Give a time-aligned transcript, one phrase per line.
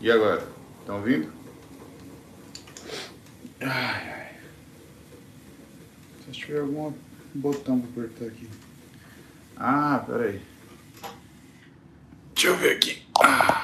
[0.00, 0.46] E agora?
[0.78, 1.32] Estão ouvindo?
[3.60, 4.36] Ai, ai.
[6.24, 6.92] Se tiver algum
[7.34, 8.48] botão para apertar aqui.
[9.56, 10.40] Ah, peraí.
[12.32, 13.06] Deixa eu ver aqui.
[13.20, 13.60] Ah.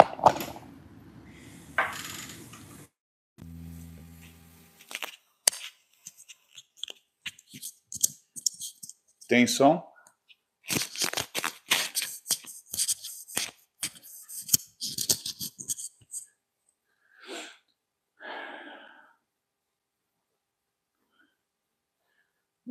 [9.28, 9.93] Tem som?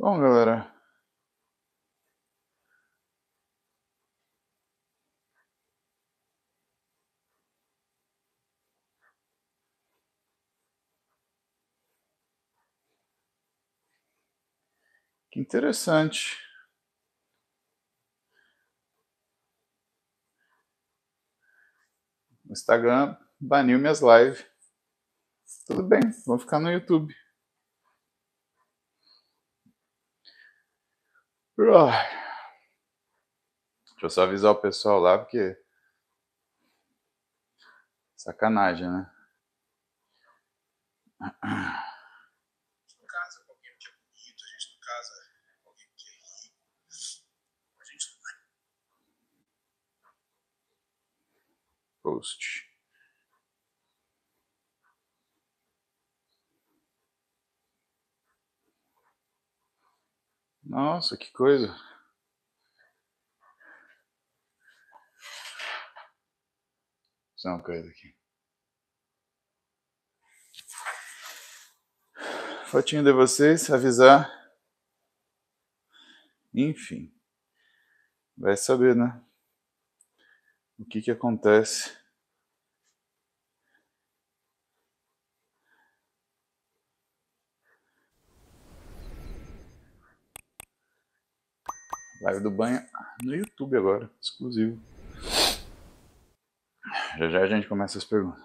[0.04, 0.70] Bom, galera.
[15.30, 16.36] Que interessante.
[22.46, 24.44] O Instagram baniu minhas lives.
[25.66, 27.14] Tudo bem, vou ficar no YouTube.
[33.86, 35.56] Deixa eu só avisar o pessoal lá, porque.
[38.16, 39.08] Sacanagem, né?
[41.20, 41.46] A
[42.82, 45.28] gente não casa com alguém que é bonito, a gente não casa
[45.62, 46.56] com alguém que é rico.
[47.80, 48.18] A gente não
[52.02, 52.74] Post.
[60.64, 61.76] Nossa, que coisa.
[67.36, 68.16] Só uma coisa aqui.
[72.66, 74.32] Fotinho de vocês, avisar.
[76.54, 77.14] Enfim.
[78.36, 79.22] Vai saber, né?
[80.78, 81.96] O que que acontece.
[92.24, 92.80] Live do banho
[93.22, 94.80] no YouTube agora, exclusivo.
[97.18, 98.42] Já já a gente começa as perguntas.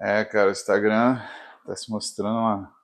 [0.00, 1.18] É, cara, o Instagram
[1.64, 2.74] tá se mostrando uma,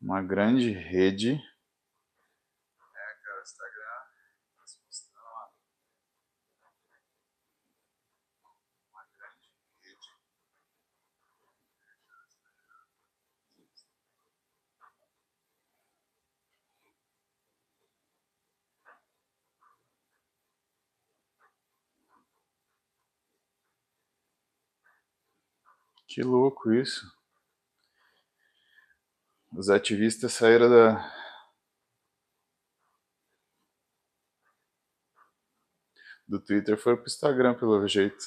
[0.00, 1.32] uma grande rede.
[1.32, 4.00] É, cara, o Instagram
[4.56, 5.50] tá se mostrando uma,
[8.92, 9.48] uma grande
[9.80, 10.08] rede.
[26.10, 27.06] Que louco isso.
[29.56, 31.08] Os ativistas saíram da.
[36.26, 38.24] Do Twitter foram pro Instagram, pelo jeito.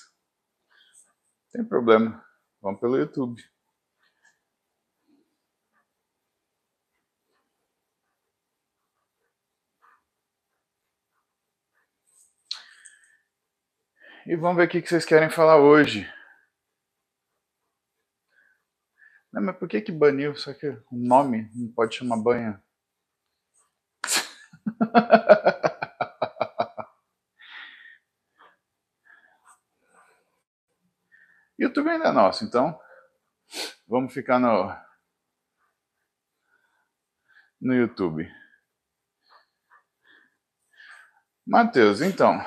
[1.51, 2.25] Tem problema.
[2.61, 3.43] Vamos pelo YouTube.
[14.25, 16.09] E vamos ver o que vocês querem falar hoje.
[19.33, 20.35] Não, mas por que que baniu?
[20.35, 22.63] Só que o nome não pode chamar banha.
[31.57, 32.79] YouTube ainda é nosso, então
[33.87, 34.75] vamos ficar no
[37.61, 38.29] no YouTube.
[41.45, 42.39] Matheus, então,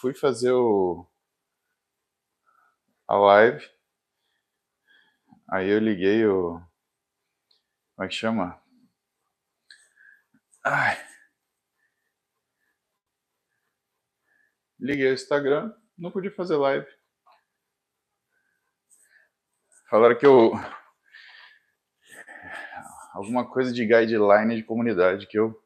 [0.00, 1.06] fui fazer o
[3.08, 3.77] a live
[5.50, 6.60] Aí eu liguei o.
[7.94, 8.60] Como é que chama?
[10.62, 10.98] Ai.
[14.78, 16.86] Liguei o Instagram, não podia fazer live.
[19.88, 20.52] Falaram que eu.
[23.14, 25.58] Alguma coisa de guideline de comunidade que eu.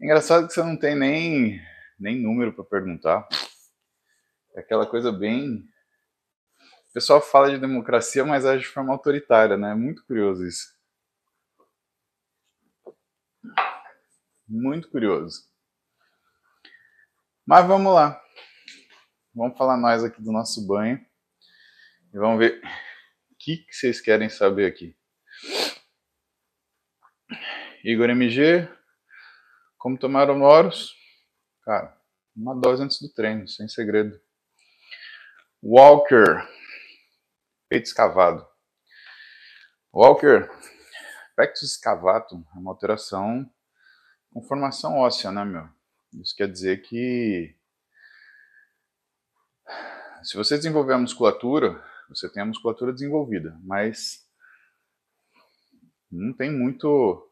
[0.00, 1.60] Engraçado que você não tem nem,
[1.98, 3.28] nem número para perguntar.
[4.54, 5.68] É aquela coisa bem
[6.94, 9.72] pessoal fala de democracia, mas age de forma autoritária, né?
[9.72, 10.72] É muito curioso isso.
[14.46, 15.42] Muito curioso.
[17.44, 18.22] Mas vamos lá.
[19.34, 21.04] Vamos falar mais aqui do nosso banho.
[22.12, 22.62] E vamos ver
[23.32, 24.96] o que, que vocês querem saber aqui.
[27.82, 28.68] Igor MG,
[29.76, 30.94] como tomar Moros?
[31.62, 31.98] Cara,
[32.36, 34.18] uma dose antes do treino, sem segredo.
[35.60, 36.46] Walker,
[37.74, 38.46] peito escavado.
[39.92, 40.48] Walker,
[41.34, 43.50] pectus escavatum é uma alteração
[44.32, 45.68] com formação óssea, né, meu?
[46.22, 47.56] Isso quer dizer que
[50.22, 54.24] se você desenvolver a musculatura, você tem a musculatura desenvolvida, mas
[56.08, 57.28] não tem muito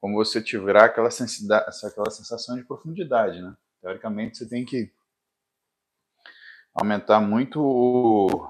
[0.00, 3.56] como você tiver aquela, aquela sensação de profundidade, né?
[3.80, 4.92] Teoricamente, você tem que
[6.72, 8.48] aumentar muito o,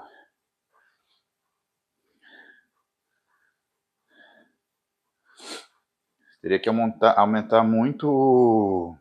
[6.47, 8.97] teria que aumentar, aumentar muito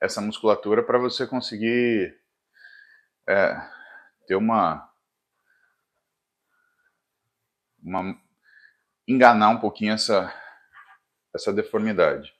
[0.00, 2.16] essa musculatura para você conseguir
[3.28, 3.60] é,
[4.28, 4.88] ter uma,
[7.82, 8.16] uma
[9.08, 10.32] enganar um pouquinho essa
[11.34, 12.32] essa deformidade,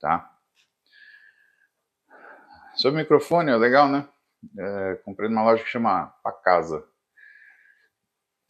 [0.00, 0.36] tá?
[2.74, 4.08] Sobre microfone, é legal, né?
[4.58, 6.84] É, comprei numa loja que chama Pacasa.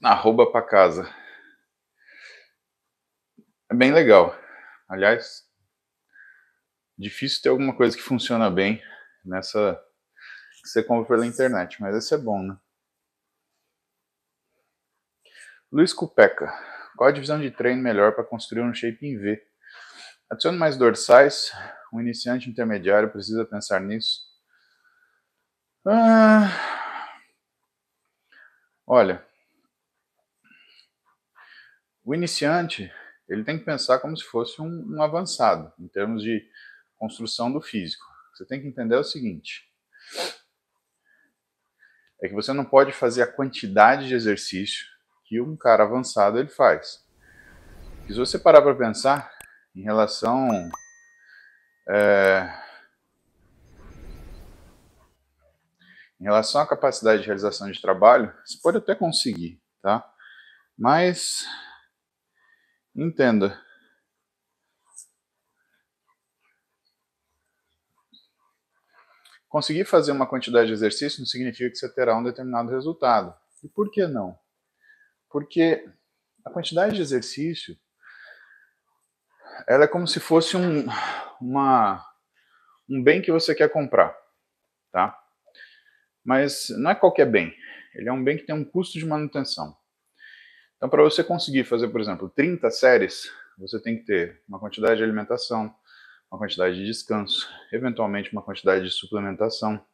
[0.03, 1.28] Arroba Pacasa.
[3.71, 4.37] É bem legal.
[4.89, 5.47] Aliás,
[6.99, 8.83] difícil ter alguma coisa que funciona bem
[9.25, 9.81] nessa
[10.63, 12.57] que você compra pela internet, mas esse é bom, né?
[15.73, 16.53] Luiz Cupeca.
[16.97, 19.41] Qual a divisão de treino melhor para construir um shape em V?
[20.31, 21.53] Adicione mais dorsais.
[21.93, 24.23] Um iniciante intermediário precisa pensar nisso.
[25.87, 26.51] Ah,
[28.87, 29.25] olha,
[32.05, 32.93] o iniciante
[33.29, 36.49] ele tem que pensar como se fosse um, um avançado em termos de
[36.97, 38.05] construção do físico.
[38.35, 39.69] Você tem que entender o seguinte:
[42.23, 44.87] é que você não pode fazer a quantidade de exercício
[45.25, 47.07] que um cara avançado ele faz.
[48.07, 49.31] Se você parar para pensar
[49.77, 50.49] em relação
[51.91, 52.51] é,
[56.21, 60.05] em relação à capacidade de realização de trabalho, você pode até conseguir, tá?
[60.77, 61.47] Mas
[62.99, 63.59] entenda,
[69.49, 73.35] Conseguir fazer uma quantidade de exercício não significa que você terá um determinado resultado.
[73.65, 74.39] E por que não?
[75.31, 75.89] Porque
[76.45, 77.75] a quantidade de exercício
[79.67, 80.87] ela é como se fosse um,
[81.41, 82.05] uma,
[82.89, 84.15] um bem que você quer comprar,
[84.93, 85.19] tá?
[86.23, 87.55] Mas não é qualquer bem.
[87.95, 89.77] Ele é um bem que tem um custo de manutenção.
[90.79, 94.99] Então, para você conseguir fazer, por exemplo, 30 séries, você tem que ter uma quantidade
[94.99, 95.75] de alimentação,
[96.31, 99.85] uma quantidade de descanso, eventualmente uma quantidade de suplementação.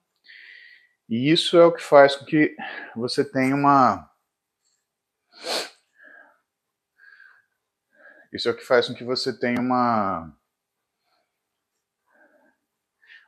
[1.09, 2.55] E isso é o que faz com que
[2.95, 4.11] você tenha uma.
[8.31, 10.37] Isso é o que faz com que você tenha uma.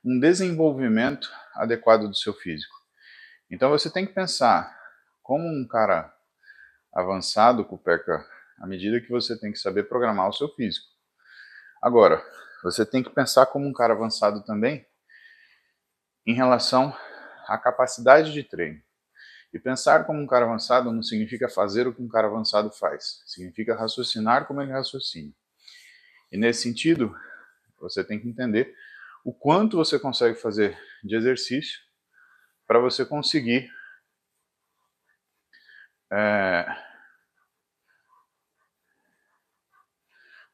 [0.05, 2.77] um desenvolvimento adequado do seu físico.
[3.51, 4.79] Então você tem que pensar
[5.23, 6.16] como um cara
[6.97, 8.27] avançado com o PECA,
[8.59, 10.87] à medida que você tem que saber programar o seu físico.
[11.83, 12.25] Agora,
[12.63, 14.87] você tem que pensar como um cara avançado também
[16.27, 16.97] em relação
[17.47, 18.81] à capacidade de treino.
[19.53, 23.23] E pensar como um cara avançado não significa fazer o que um cara avançado faz,
[23.27, 25.33] significa raciocinar como ele raciocina.
[26.33, 27.15] E nesse sentido,
[27.79, 28.75] você tem que entender
[29.23, 31.79] o quanto você consegue fazer de exercício
[32.67, 33.71] para você conseguir
[36.11, 36.86] é,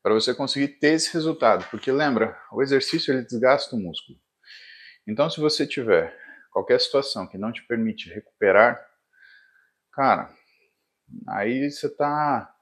[0.03, 1.65] para você conseguir ter esse resultado.
[1.71, 4.19] Porque lembra, o exercício ele desgasta o músculo.
[5.07, 6.17] Então, se você tiver
[6.51, 8.85] qualquer situação que não te permite recuperar,
[9.93, 10.31] cara,
[11.29, 12.53] aí você está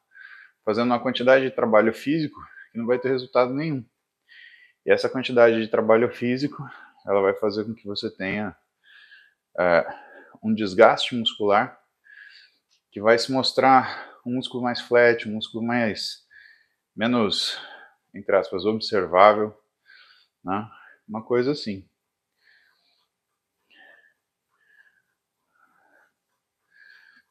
[0.65, 2.39] fazendo uma quantidade de trabalho físico
[2.71, 3.85] que não vai ter resultado nenhum.
[4.85, 6.63] E essa quantidade de trabalho físico,
[7.07, 8.57] ela vai fazer com que você tenha
[9.59, 9.87] é,
[10.43, 11.79] um desgaste muscular
[12.91, 16.27] que vai se mostrar um músculo mais flat, um músculo mais
[16.95, 17.59] menos,
[18.15, 19.57] entre aspas, observável,
[20.45, 20.69] né?
[21.09, 21.89] uma coisa assim.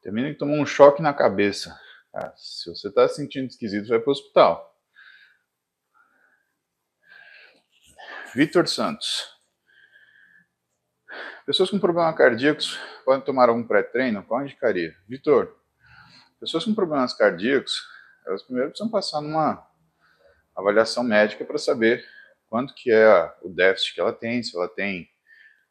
[0.02, 1.78] Termina que tomou um choque na cabeça.
[2.12, 4.70] Ah, se você está se sentindo esquisito, vai para o hospital.
[8.34, 9.28] Vitor Santos.
[11.44, 14.22] Pessoas com problemas cardíacos podem tomar algum pré-treino?
[14.22, 14.96] Qual indicaria?
[15.08, 15.58] Vitor,
[16.38, 17.82] pessoas com problemas cardíacos
[18.30, 19.66] elas primeiro precisam passar numa
[20.54, 22.04] avaliação médica para saber
[22.48, 25.10] quanto que é o déficit que ela tem, se ela tem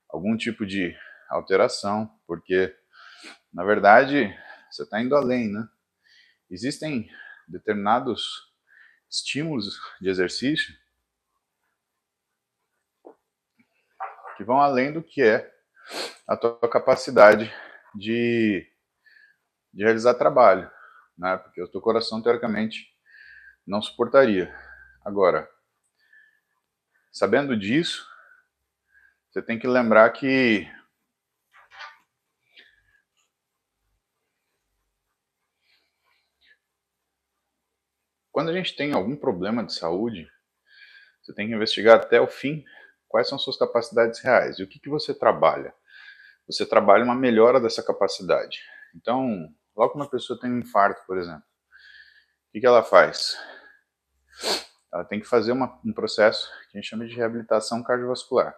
[0.09, 0.95] algum tipo de
[1.29, 2.75] alteração, porque
[3.53, 4.35] na verdade
[4.69, 5.67] você está indo além, né?
[6.49, 7.09] Existem
[7.47, 8.51] determinados
[9.09, 10.73] estímulos de exercício
[14.35, 15.49] que vão além do que é
[16.27, 17.53] a tua capacidade
[17.95, 18.65] de,
[19.73, 20.69] de realizar trabalho,
[21.19, 21.37] né?
[21.37, 22.87] Porque o teu coração teoricamente
[23.67, 24.55] não suportaria.
[25.03, 25.47] Agora,
[27.11, 28.07] sabendo disso,
[29.29, 30.65] você tem que lembrar que
[38.31, 40.31] quando a gente tem algum problema de saúde,
[41.21, 42.63] você tem que investigar até o fim
[43.07, 45.73] quais são suas capacidades reais e o que, que você trabalha.
[46.47, 48.59] Você trabalha uma melhora dessa capacidade.
[48.95, 53.37] Então, logo uma pessoa tem um infarto, por exemplo, o que, que ela faz?
[54.93, 58.53] Ela tem que fazer uma, um processo que a gente chama de reabilitação cardiovascular.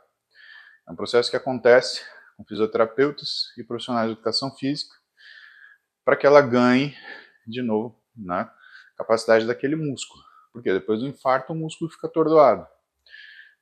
[0.87, 2.01] É um processo que acontece
[2.35, 4.95] com fisioterapeutas e profissionais de educação física
[6.03, 6.97] para que ela ganhe
[7.45, 8.49] de novo né,
[8.97, 10.23] capacidade daquele músculo.
[10.51, 12.65] Porque depois do infarto o músculo fica atordoado.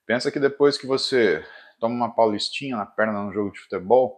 [0.06, 1.46] Pensa que depois que você
[1.78, 4.18] toma uma paulistinha na perna num jogo de futebol,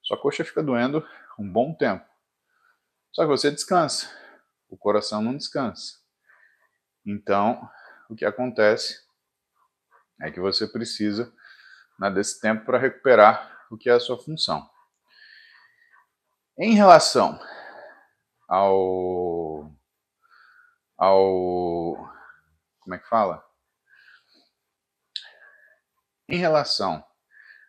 [0.00, 1.04] sua coxa fica doendo
[1.38, 2.07] um bom tempo.
[3.12, 4.08] Só que você descansa,
[4.68, 5.98] o coração não descansa.
[7.04, 7.68] Então,
[8.08, 9.00] o que acontece
[10.20, 11.32] é que você precisa
[11.98, 14.68] né, desse tempo para recuperar o que é a sua função.
[16.58, 17.40] Em relação
[18.48, 19.70] ao
[20.96, 21.96] ao
[22.80, 23.44] como é que fala?
[26.28, 27.04] Em relação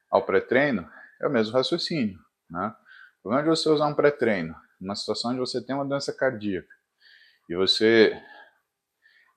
[0.10, 0.90] ao pré-treino,
[1.22, 2.20] é o mesmo raciocínio.
[2.50, 2.76] Né?
[3.20, 6.74] O problema de você usar um pré-treino numa situação onde você tem uma doença cardíaca
[7.50, 8.14] e você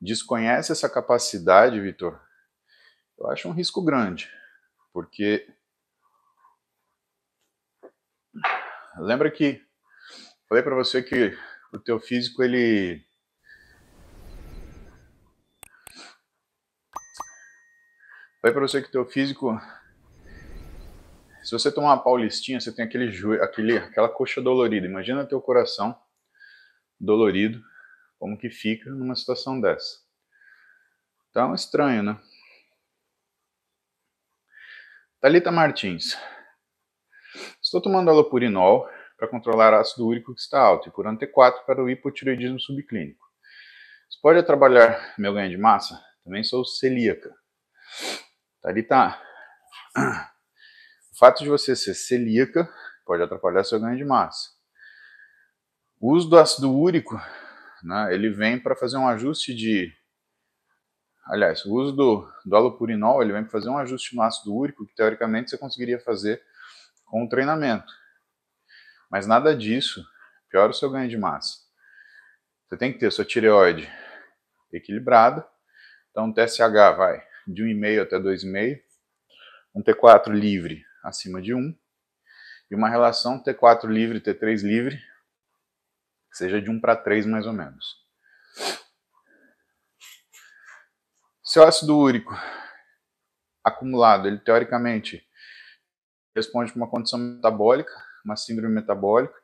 [0.01, 2.21] desconhece essa capacidade, Vitor,
[3.19, 4.31] eu acho um risco grande,
[4.93, 5.47] porque
[8.99, 9.65] lembra que
[10.49, 11.37] falei para você que
[11.73, 13.05] o teu físico ele
[18.43, 19.57] Falei para você que teu físico,
[21.43, 24.87] se você tomar uma paulistinha, você tem aquele joelho, aquele, aquela coxa dolorida.
[24.87, 25.99] Imagina teu coração
[26.99, 27.61] dolorido,
[28.19, 30.01] como que fica numa situação dessa.
[31.31, 32.21] Então, estranho, né?
[35.21, 36.17] Talita Martins.
[37.63, 41.89] Estou tomando alopurinol para controlar ácido úrico que está alto e curando T4 para o
[41.89, 43.25] hipotireoidismo subclínico.
[44.09, 45.99] Você pode trabalhar meu ganho de massa?
[46.25, 47.35] Também sou celíaca.
[48.61, 49.19] Thalita,
[49.97, 50.32] o
[51.23, 52.69] fato de você ser celíaca
[53.07, 54.51] pode atrapalhar seu ganho de massa.
[56.01, 57.15] O uso do ácido úrico,
[57.81, 59.95] né, ele vem para fazer um ajuste de...
[61.25, 64.85] Aliás, o uso do, do alopurinol, ele vem para fazer um ajuste no ácido úrico
[64.85, 66.43] que, teoricamente, você conseguiria fazer
[67.05, 67.93] com o treinamento.
[69.09, 70.05] Mas nada disso
[70.51, 71.59] piora o seu ganho de massa.
[72.67, 73.89] Você tem que ter sua tireoide
[74.73, 75.47] equilibrada.
[76.11, 78.81] Então, o TSH vai de 1,5 até 2,5,
[79.73, 81.77] um T4 livre acima de 1,
[82.71, 85.03] e uma relação T4 livre, T3 livre,
[86.33, 88.03] seja de 1 para 3 mais ou menos.
[91.45, 92.35] Seu ácido úrico
[93.63, 95.27] acumulado, ele teoricamente
[96.35, 97.93] responde para uma condição metabólica,
[98.25, 99.39] uma síndrome metabólica.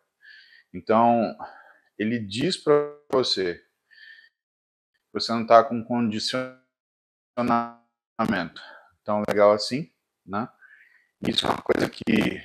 [0.72, 1.36] Então,
[1.98, 2.72] ele diz para
[3.12, 6.62] você que você não está com condicionamento
[9.04, 9.92] tão legal assim,
[10.24, 10.48] né?
[11.20, 12.40] Isso é uma coisa que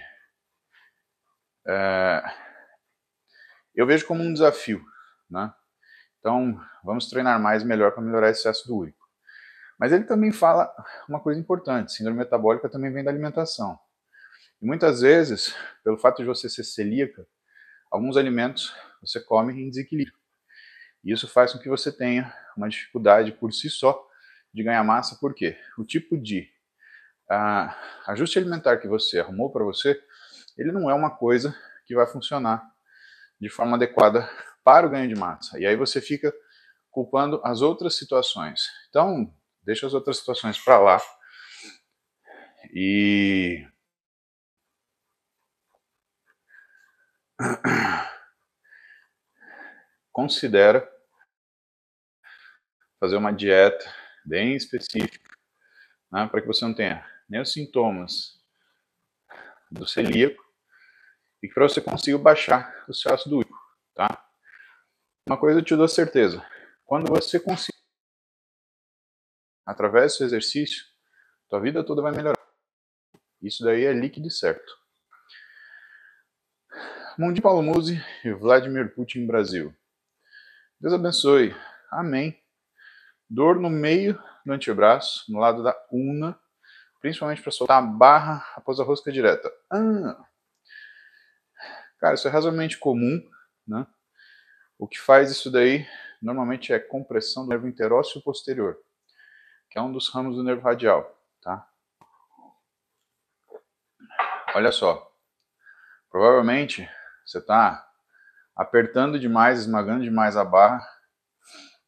[1.67, 2.23] é,
[3.75, 4.83] eu vejo como um desafio,
[5.29, 5.53] né?
[6.19, 9.07] Então, vamos treinar mais e melhor para melhorar esse ácido úrico.
[9.79, 10.73] Mas ele também fala
[11.07, 13.77] uma coisa importante: síndrome metabólica também vem da alimentação.
[14.61, 17.27] E muitas vezes, pelo fato de você ser celíaca,
[17.91, 20.17] alguns alimentos você come em desequilíbrio.
[21.03, 24.07] E isso faz com que você tenha uma dificuldade por si só
[24.53, 25.57] de ganhar massa, por quê?
[25.77, 26.49] O tipo de
[27.33, 27.73] uh,
[28.07, 29.99] ajuste alimentar que você arrumou para você,
[30.57, 32.63] ele não é uma coisa que vai funcionar
[33.39, 34.29] de forma adequada
[34.63, 35.59] para o ganho de massa.
[35.59, 36.33] E aí você fica
[36.89, 38.67] culpando as outras situações.
[38.89, 41.01] Então, deixa as outras situações para lá
[42.73, 43.67] e
[50.11, 50.89] considera
[52.99, 53.85] fazer uma dieta
[54.25, 55.29] bem específica,
[56.11, 58.41] né, para que você não tenha nem os sintomas
[59.71, 60.43] do celíaco
[61.41, 63.57] e que para você consiga baixar o seu ácido úrico,
[63.93, 64.23] tá?
[65.27, 66.45] Uma coisa eu te dou certeza.
[66.85, 67.77] Quando você conseguir,
[69.65, 70.85] através desse exercício,
[71.49, 72.39] tua vida toda vai melhorar.
[73.41, 74.73] Isso daí é líquido e certo.
[77.17, 79.75] Mundi Paulo Musi e Vladimir Putin Brasil.
[80.79, 81.55] Deus abençoe.
[81.91, 82.41] Amém.
[83.29, 86.39] Dor no meio do antebraço, no lado da una,
[87.03, 89.51] principalmente para soltar a barra após a rosca direta.
[89.69, 90.25] Ah.
[91.99, 93.21] Cara, isso é razoavelmente comum,
[93.67, 93.85] né?
[94.79, 95.85] O que faz isso daí
[96.21, 98.79] normalmente é compressão do nervo interósseo posterior,
[99.69, 101.67] que é um dos ramos do nervo radial, tá?
[104.55, 105.13] Olha só,
[106.09, 106.89] provavelmente
[107.25, 107.85] você está
[108.55, 110.81] apertando demais, esmagando demais a barra.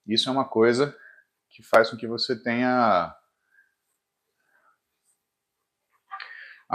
[0.05, 0.93] Isso é uma coisa
[1.49, 3.15] que faz com que você tenha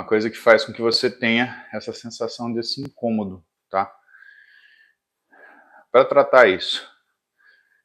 [0.01, 3.95] uma coisa que faz com que você tenha essa sensação desse incômodo, tá?
[5.93, 6.91] Para tratar isso,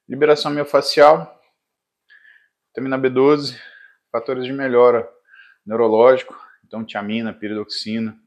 [0.07, 1.41] liberação miofascial,
[2.67, 3.59] vitamina B12,
[4.09, 5.05] fatores de melhora
[5.65, 8.17] neurológico, então tiamina, piridoxina.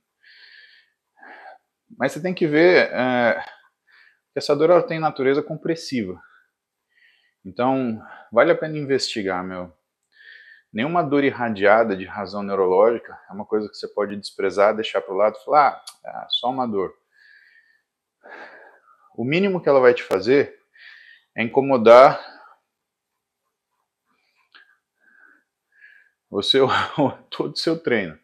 [1.96, 3.42] Mas você tem que ver é,
[4.34, 6.20] que essa dor ela tem natureza compressiva.
[7.42, 9.72] Então, vale a pena investigar, meu.
[10.72, 15.14] Nenhuma dor irradiada de razão neurológica é uma coisa que você pode desprezar, deixar para
[15.14, 16.94] o lado e falar, ah, é só uma dor.
[19.16, 20.60] O mínimo que ela vai te fazer
[21.34, 22.20] é incomodar
[26.30, 26.58] você
[27.30, 28.18] todo o seu treino,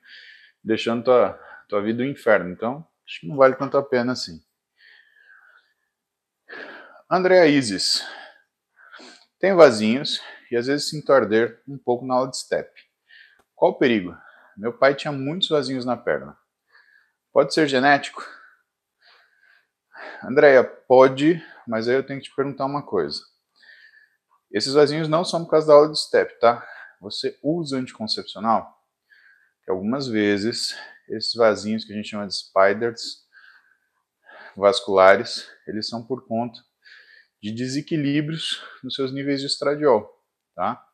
[0.62, 1.32] deixando tua,
[1.68, 2.50] tua vida um inferno.
[2.50, 4.44] Então, acho que não vale tanto a pena assim.
[7.10, 8.06] Andréa Isis.
[9.38, 10.20] Tem vasinhos
[10.54, 12.70] e às vezes sinto arder um pouco na aula de step.
[13.56, 14.16] Qual o perigo?
[14.56, 16.38] Meu pai tinha muitos vasinhos na perna.
[17.32, 18.24] Pode ser genético?
[20.22, 23.20] Andréia, pode, mas aí eu tenho que te perguntar uma coisa.
[24.52, 26.64] Esses vasinhos não são por causa da aula de step, tá?
[27.00, 28.80] Você usa anticoncepcional?
[29.64, 33.24] Que algumas vezes esses vasinhos que a gente chama de spiders
[34.56, 36.60] vasculares, eles são por conta
[37.42, 40.14] de desequilíbrios nos seus níveis de estradiol,
[40.54, 40.84] tá?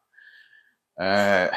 [0.98, 1.50] É,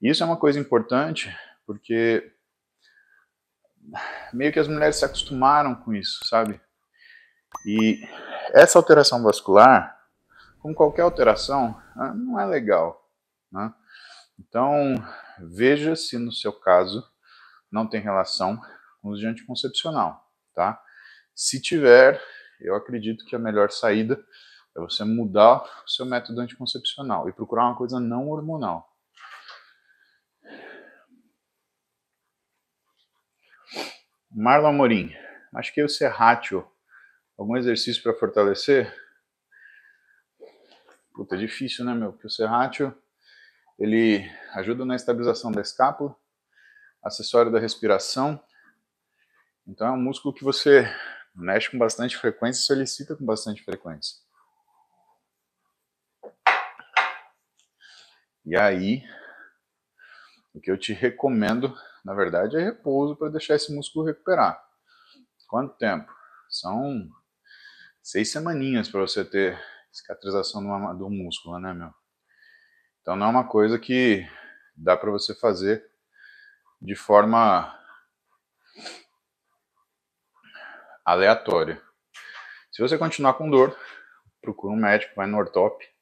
[0.00, 1.34] isso é uma coisa importante
[1.66, 2.32] porque
[4.32, 6.60] meio que as mulheres se acostumaram com isso, sabe?
[7.66, 8.00] E
[8.52, 9.98] essa alteração vascular,
[10.60, 13.08] como qualquer alteração, ah, não é legal,
[13.50, 13.72] né?
[14.38, 14.94] Então,
[15.38, 17.06] veja se no seu caso
[17.70, 18.60] não tem relação
[19.00, 20.80] com o anticoncepcional, tá?
[21.34, 22.20] Se tiver,
[22.60, 24.22] eu acredito que a melhor saída
[24.76, 28.92] é você mudar o seu método anticoncepcional e procurar uma coisa não hormonal.
[34.30, 35.14] Marlon Amorim,
[35.54, 36.68] acho que o serrátil,
[37.38, 38.92] algum exercício para fortalecer?
[41.14, 42.12] Puta, é difícil, né, meu?
[42.12, 42.92] Porque o serrátil,
[43.78, 46.16] ele ajuda na estabilização da escápula,
[47.00, 48.42] acessório da respiração.
[49.64, 50.84] Então é um músculo que você
[51.32, 54.23] mexe com bastante frequência e solicita com bastante frequência.
[58.46, 59.02] E aí,
[60.52, 64.62] o que eu te recomendo, na verdade, é repouso para deixar esse músculo recuperar.
[65.48, 66.12] Quanto tempo?
[66.50, 67.08] São
[68.02, 69.58] seis semaninhas para você ter
[69.90, 70.62] cicatrização
[70.98, 71.92] do músculo, né, meu?
[73.00, 74.28] Então não é uma coisa que
[74.76, 75.90] dá para você fazer
[76.82, 77.74] de forma
[81.02, 81.80] aleatória.
[82.70, 83.74] Se você continuar com dor,
[84.42, 85.93] procura um médico, vai no ortop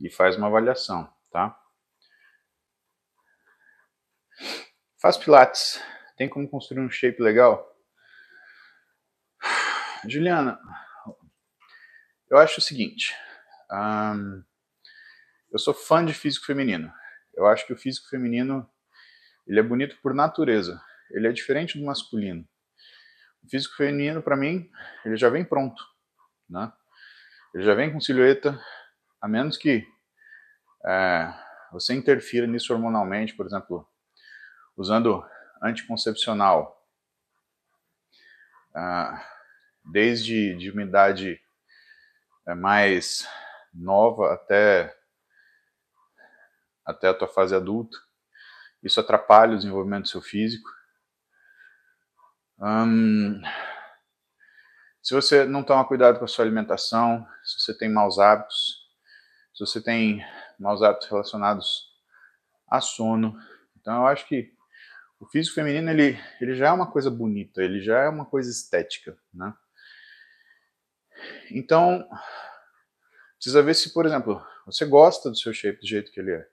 [0.00, 1.56] e faz uma avaliação, tá?
[5.00, 5.82] Faz pilates.
[6.16, 7.66] Tem como construir um shape legal?
[10.08, 10.58] Juliana,
[12.30, 13.14] eu acho o seguinte.
[13.70, 14.42] Um,
[15.52, 16.92] eu sou fã de físico feminino.
[17.34, 18.68] Eu acho que o físico feminino
[19.46, 20.80] ele é bonito por natureza.
[21.10, 22.46] Ele é diferente do masculino.
[23.42, 24.70] O físico feminino, para mim,
[25.04, 25.82] ele já vem pronto,
[26.48, 26.72] né?
[27.54, 28.60] Ele já vem com silhueta,
[29.20, 29.86] a menos que
[30.84, 31.32] é,
[31.72, 33.86] você interfira nisso hormonalmente, por exemplo,
[34.76, 35.24] usando
[35.62, 36.82] anticoncepcional,
[38.74, 39.24] ah,
[39.84, 41.40] desde de uma idade
[42.46, 43.28] é, mais
[43.72, 44.96] nova até
[46.84, 47.96] até a tua fase adulta.
[48.82, 50.68] Isso atrapalha o desenvolvimento do seu físico.
[52.58, 53.40] Hum,
[55.02, 58.79] se você não toma cuidado com a sua alimentação, se você tem maus hábitos,
[59.66, 60.24] se você tem
[60.58, 61.90] maus hábitos relacionados
[62.66, 63.36] a sono,
[63.78, 64.54] então eu acho que
[65.18, 68.50] o físico feminino ele, ele já é uma coisa bonita, ele já é uma coisa
[68.50, 69.52] estética, né?
[71.50, 72.08] Então,
[73.36, 76.48] precisa ver se, por exemplo, você gosta do seu shape do jeito que ele é.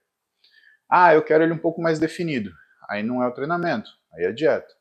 [0.89, 2.51] Ah, eu quero ele um pouco mais definido.
[2.89, 4.73] Aí não é o treinamento, aí é a dieta.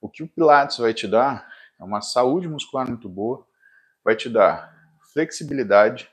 [0.00, 3.46] O que o Pilates vai te dar é uma saúde muscular muito boa,
[4.02, 4.74] vai te dar
[5.12, 6.10] flexibilidade,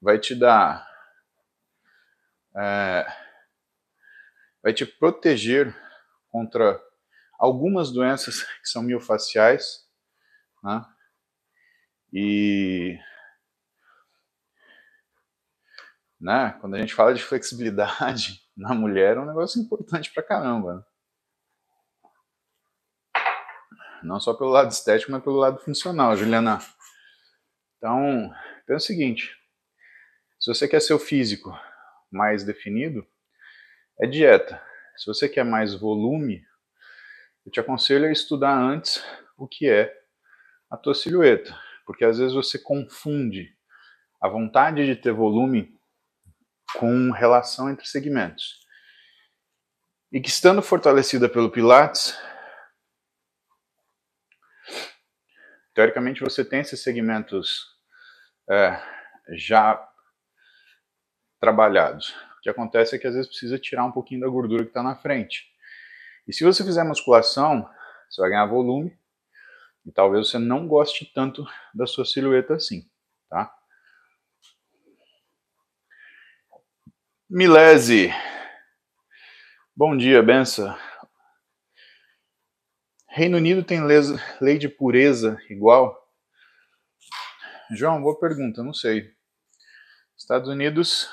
[0.00, 0.88] vai te dar.
[2.56, 3.06] É,
[4.62, 5.74] vai te proteger
[6.28, 6.80] contra
[7.38, 9.86] algumas doenças que são miofaciais,
[10.62, 10.84] né?
[12.12, 12.98] E
[16.20, 20.74] né, quando a gente fala de flexibilidade na mulher, é um negócio importante pra caramba.
[20.74, 20.82] Né?
[24.02, 26.58] Não só pelo lado estético, mas pelo lado funcional, Juliana.
[27.76, 28.34] Então,
[28.68, 29.39] é o seguinte:
[30.40, 31.54] se você quer seu físico
[32.10, 33.06] mais definido,
[34.00, 34.60] é dieta.
[34.96, 36.42] Se você quer mais volume,
[37.44, 39.04] eu te aconselho a estudar antes
[39.36, 39.94] o que é
[40.70, 43.54] a tua silhueta, porque às vezes você confunde
[44.20, 45.78] a vontade de ter volume
[46.78, 48.60] com relação entre segmentos.
[50.10, 52.18] E que estando fortalecida pelo Pilates,
[55.74, 57.66] teoricamente você tem esses segmentos
[58.48, 58.82] é,
[59.36, 59.89] já
[61.40, 62.10] trabalhados.
[62.38, 64.82] O que acontece é que às vezes precisa tirar um pouquinho da gordura que está
[64.82, 65.50] na frente.
[66.28, 67.68] E se você fizer musculação,
[68.08, 68.96] você vai ganhar volume
[69.84, 72.88] e talvez você não goste tanto da sua silhueta assim,
[73.28, 73.52] tá?
[77.28, 78.12] Milese.
[79.74, 80.76] Bom dia, benção.
[83.08, 83.80] Reino Unido tem
[84.40, 85.96] lei de pureza igual?
[87.72, 89.14] João, boa pergunta, não sei.
[90.16, 91.08] Estados Unidos,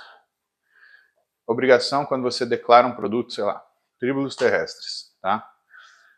[1.47, 3.65] obrigação quando você declara um produto, sei lá,
[3.97, 5.49] tríbulos terrestres, tá?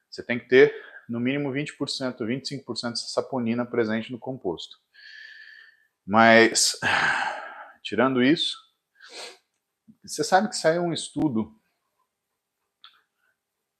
[0.10, 0.74] Você tem que ter
[1.08, 4.78] no mínimo 20%, 25% de saponina presente no composto.
[6.06, 6.78] Mas,
[7.84, 8.58] tirando isso,
[10.04, 11.56] você sabe que saiu um estudo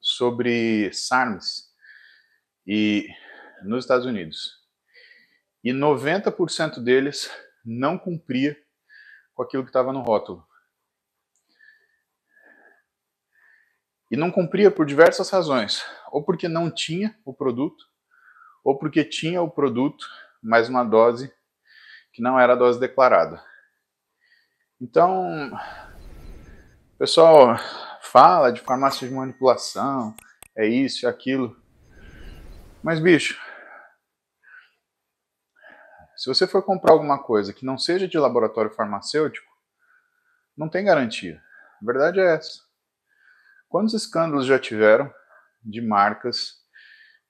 [0.00, 1.68] sobre SARMs
[2.66, 3.08] e
[3.64, 4.60] nos Estados Unidos.
[5.62, 7.30] E 90% deles
[7.64, 8.56] não cumpria
[9.34, 10.46] com aquilo que estava no rótulo.
[14.10, 15.84] E não cumpria por diversas razões.
[16.10, 17.84] Ou porque não tinha o produto,
[18.64, 20.04] ou porque tinha o produto,
[20.42, 21.32] mas uma dose
[22.12, 23.42] que não era a dose declarada.
[24.80, 25.52] Então,
[26.94, 27.56] o pessoal
[28.00, 30.14] fala de farmácia de manipulação,
[30.56, 31.56] é isso, é aquilo.
[32.82, 33.38] Mas, bicho,
[36.16, 39.50] se você for comprar alguma coisa que não seja de laboratório farmacêutico,
[40.56, 41.40] não tem garantia.
[41.80, 42.69] A verdade é essa.
[43.70, 45.14] Quantos escândalos já tiveram
[45.62, 46.56] de marcas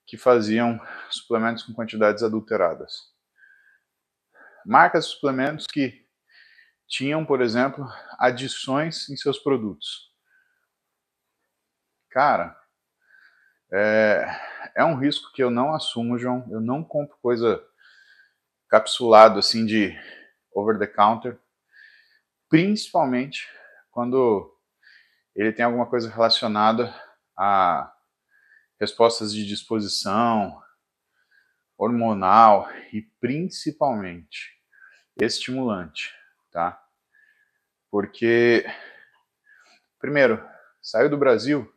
[0.06, 3.12] que faziam suplementos com quantidades adulteradas?
[4.64, 6.08] Marcas de suplementos que
[6.88, 7.86] tinham, por exemplo,
[8.18, 10.10] adições em seus produtos.
[12.08, 12.58] Cara,
[13.70, 14.24] é,
[14.76, 16.48] é um risco que eu não assumo, João.
[16.50, 17.62] Eu não compro coisa
[18.66, 19.94] capsulado assim de
[20.54, 21.38] over the counter,
[22.48, 23.46] principalmente
[23.90, 24.58] quando
[25.34, 26.94] ele tem alguma coisa relacionada
[27.36, 27.92] a
[28.78, 30.60] respostas de disposição
[31.76, 34.58] hormonal e principalmente
[35.16, 36.14] estimulante,
[36.50, 36.82] tá?
[37.90, 38.64] Porque
[39.98, 40.42] primeiro,
[40.80, 41.70] saiu do Brasil,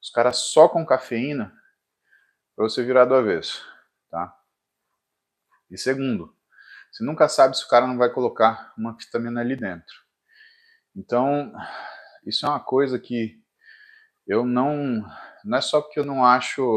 [0.00, 1.52] os caras só com cafeína
[2.54, 3.66] para você virar do avesso,
[4.08, 4.34] tá?
[5.70, 6.34] E segundo,
[6.90, 9.94] você nunca sabe se o cara não vai colocar uma vitamina ali dentro.
[10.94, 11.52] Então,
[12.26, 13.40] isso é uma coisa que
[14.26, 15.02] eu não.
[15.44, 16.74] Não é só porque eu não acho.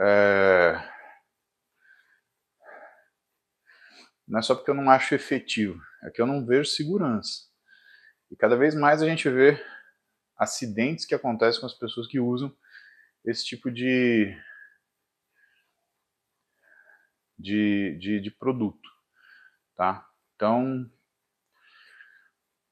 [0.00, 0.74] É,
[4.26, 7.44] não é só porque eu não acho efetivo, é que eu não vejo segurança.
[8.30, 9.62] E cada vez mais a gente vê
[10.36, 12.54] acidentes que acontecem com as pessoas que usam
[13.24, 14.36] esse tipo de,
[17.38, 18.88] de, de, de produto,
[19.76, 20.06] tá?
[20.34, 20.90] Então,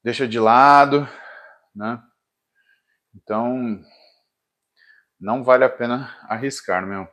[0.03, 1.07] deixa de lado,
[1.75, 2.01] né?
[3.15, 3.83] Então,
[5.19, 7.07] não vale a pena arriscar, meu.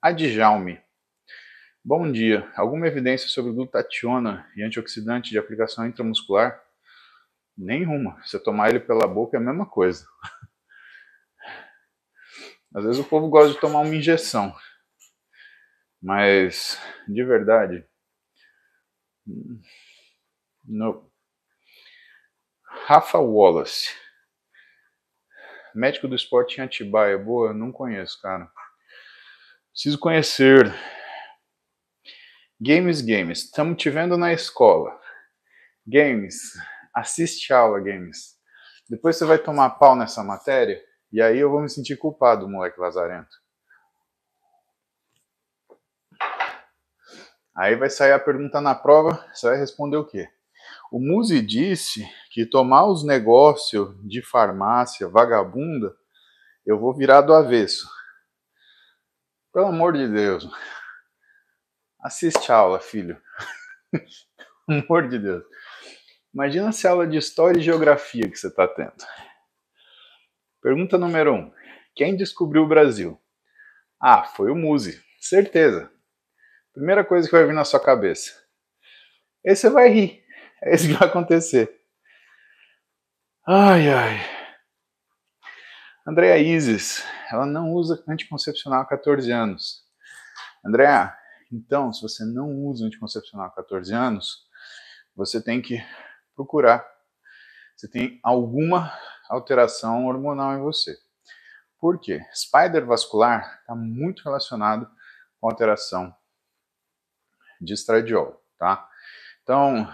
[0.00, 0.80] Adjalme.
[1.84, 2.50] Bom dia.
[2.54, 6.62] Alguma evidência sobre glutationa e antioxidante de aplicação intramuscular?
[7.56, 8.22] Nenhuma.
[8.24, 10.06] Se tomar ele pela boca é a mesma coisa.
[12.74, 14.54] Às vezes o povo gosta de tomar uma injeção.
[16.00, 17.84] Mas, de verdade,
[20.68, 21.10] no.
[22.86, 23.88] Rafa Wallace.
[25.74, 27.18] Médico do esporte em Atibaia.
[27.18, 28.50] Boa, não conheço, cara.
[29.72, 30.72] Preciso conhecer.
[32.60, 33.44] Games, games.
[33.44, 34.98] Estamos te vendo na escola.
[35.86, 36.52] Games.
[36.94, 38.36] Assiste aula, games.
[38.88, 42.80] Depois você vai tomar pau nessa matéria e aí eu vou me sentir culpado, moleque
[42.80, 43.36] lazarento.
[47.56, 50.28] Aí vai sair a pergunta na prova, você vai responder o quê?
[50.90, 55.94] O Musi disse que tomar os negócios de farmácia vagabunda,
[56.64, 57.88] eu vou virar do avesso.
[59.52, 60.48] Pelo amor de Deus.
[62.00, 63.20] Assiste a aula, filho.
[64.66, 65.44] Pelo amor de Deus.
[66.32, 69.04] Imagina se aula de história e geografia que você está tendo.
[70.62, 71.36] Pergunta número 1.
[71.36, 71.52] Um.
[71.94, 73.20] Quem descobriu o Brasil?
[74.00, 75.02] Ah, foi o Musi.
[75.20, 75.90] Certeza.
[76.72, 78.32] Primeira coisa que vai vir na sua cabeça.
[79.44, 80.27] Aí você vai rir.
[80.62, 81.80] É isso que vai acontecer.
[83.46, 84.16] Ai, ai.
[86.06, 89.84] Andréa Isis, ela não usa anticoncepcional há 14 anos.
[90.64, 91.16] Andréa,
[91.52, 94.46] então, se você não usa anticoncepcional há 14 anos,
[95.14, 95.82] você tem que
[96.34, 96.86] procurar
[97.76, 98.92] se tem alguma
[99.28, 100.96] alteração hormonal em você.
[101.78, 102.20] Por quê?
[102.34, 104.90] Spider vascular está muito relacionado
[105.40, 106.14] com alteração
[107.60, 108.88] de estradiol, tá?
[109.42, 109.88] Então,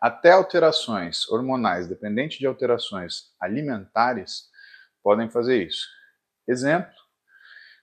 [0.00, 4.50] até alterações hormonais, dependente de alterações alimentares,
[5.02, 5.86] podem fazer isso.
[6.46, 6.92] Exemplo,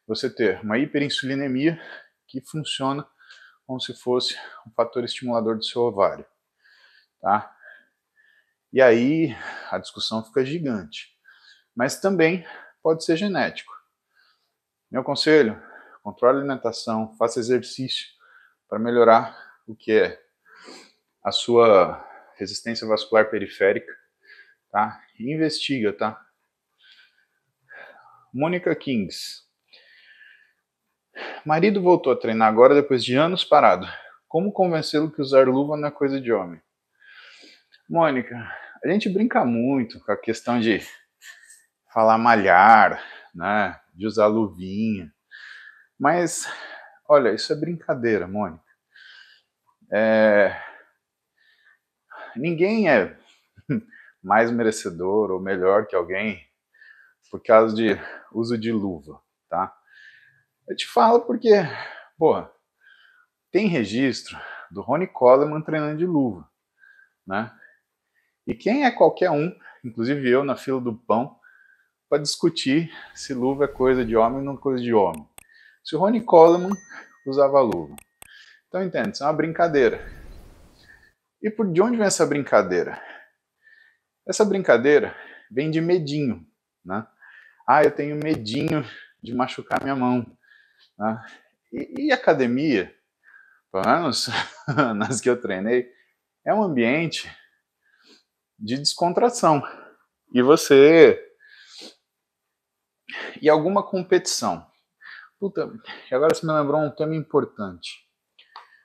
[0.08, 1.80] você ter uma hiperinsulinemia
[2.28, 3.08] que funciona
[3.66, 4.36] como se fosse
[4.68, 6.26] um fator estimulador do seu ovário,
[7.22, 7.56] tá?
[8.72, 9.36] E aí
[9.70, 11.16] a discussão fica gigante.
[11.76, 12.46] Mas também
[12.82, 13.72] pode ser genético.
[14.92, 15.62] Meu conselho,
[16.02, 18.08] controle a alimentação, faça exercício
[18.68, 20.23] para melhorar o que é
[21.24, 22.04] a sua
[22.36, 23.92] resistência vascular periférica,
[24.72, 25.02] tá?
[25.20, 26.20] Investiga, tá?
[28.34, 29.44] Mônica Kings.
[31.46, 33.88] Marido voltou a treinar agora depois de anos parado.
[34.28, 36.60] Como convencê-lo que usar luva não é coisa de homem?
[37.88, 38.36] Mônica,
[38.84, 40.82] a gente brinca muito com a questão de
[41.94, 43.04] falar malhar,
[43.36, 43.80] né?
[43.94, 45.14] De usar luvinha.
[46.00, 46.52] Mas,
[47.08, 48.64] olha, isso é brincadeira, Mônica.
[49.92, 50.73] É...
[52.36, 53.18] Ninguém é
[54.22, 56.46] mais merecedor ou melhor que alguém
[57.30, 58.00] por causa de
[58.32, 59.20] uso de luva,
[59.50, 59.76] tá?
[60.68, 61.52] Eu te falo porque,
[62.18, 62.52] porra,
[63.52, 64.38] tem registro
[64.70, 66.48] do Ronnie Coleman treinando de luva,
[67.26, 67.52] né?
[68.46, 71.40] E quem é qualquer um, inclusive eu na fila do pão,
[72.08, 75.28] para discutir se luva é coisa de homem ou não coisa de homem
[75.84, 76.72] se o Ronnie Coleman
[77.28, 77.96] usava luva.
[78.68, 80.23] Então entende, isso é uma brincadeira.
[81.44, 83.04] E por de onde vem essa brincadeira?
[84.26, 85.14] Essa brincadeira
[85.52, 86.48] vem de medinho,
[86.86, 87.06] né?
[87.68, 88.86] Ah, eu tenho medinho
[89.22, 90.26] de machucar minha mão.
[90.98, 91.26] Né?
[91.74, 92.96] E, e academia,
[93.72, 94.30] pelo menos
[94.96, 95.92] nas que eu treinei,
[96.46, 97.30] é um ambiente
[98.58, 99.62] de descontração.
[100.34, 101.22] E você.
[103.42, 104.66] E alguma competição.
[105.40, 105.70] Puta,
[106.10, 108.08] agora você me lembrou um tema importante.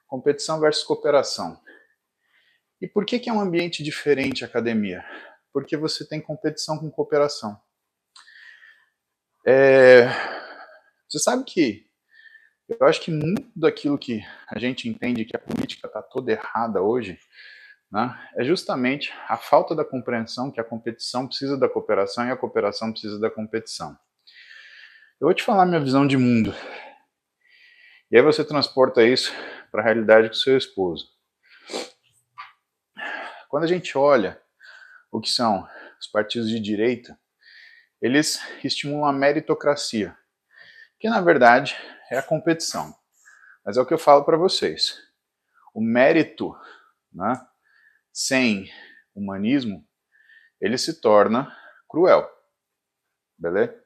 [0.08, 1.60] Competição versus cooperação.
[2.80, 5.04] E por que, que é um ambiente diferente a academia?
[5.52, 7.60] Porque você tem competição com cooperação.
[9.46, 10.06] É,
[11.08, 11.86] você sabe que
[12.68, 16.82] eu acho que muito daquilo que a gente entende que a política está toda errada
[16.82, 17.18] hoje
[17.90, 22.36] né, é justamente a falta da compreensão que a competição precisa da cooperação e a
[22.36, 23.98] cooperação precisa da competição.
[25.20, 26.54] Eu vou te falar minha visão de mundo.
[28.10, 29.32] E aí você transporta isso
[29.70, 31.17] para a realidade com seu esposo.
[33.48, 34.40] Quando a gente olha
[35.11, 35.66] o que são
[35.98, 37.18] os partidos de direita,
[38.00, 40.16] eles estimulam a meritocracia,
[41.00, 41.74] que na verdade
[42.11, 42.94] é a competição.
[43.64, 44.98] Mas é o que eu falo para vocês.
[45.74, 46.54] O mérito,
[47.11, 47.40] né,
[48.12, 48.70] sem
[49.14, 49.82] humanismo,
[50.61, 51.56] ele se torna
[51.88, 52.30] cruel.
[53.37, 53.82] Beleza?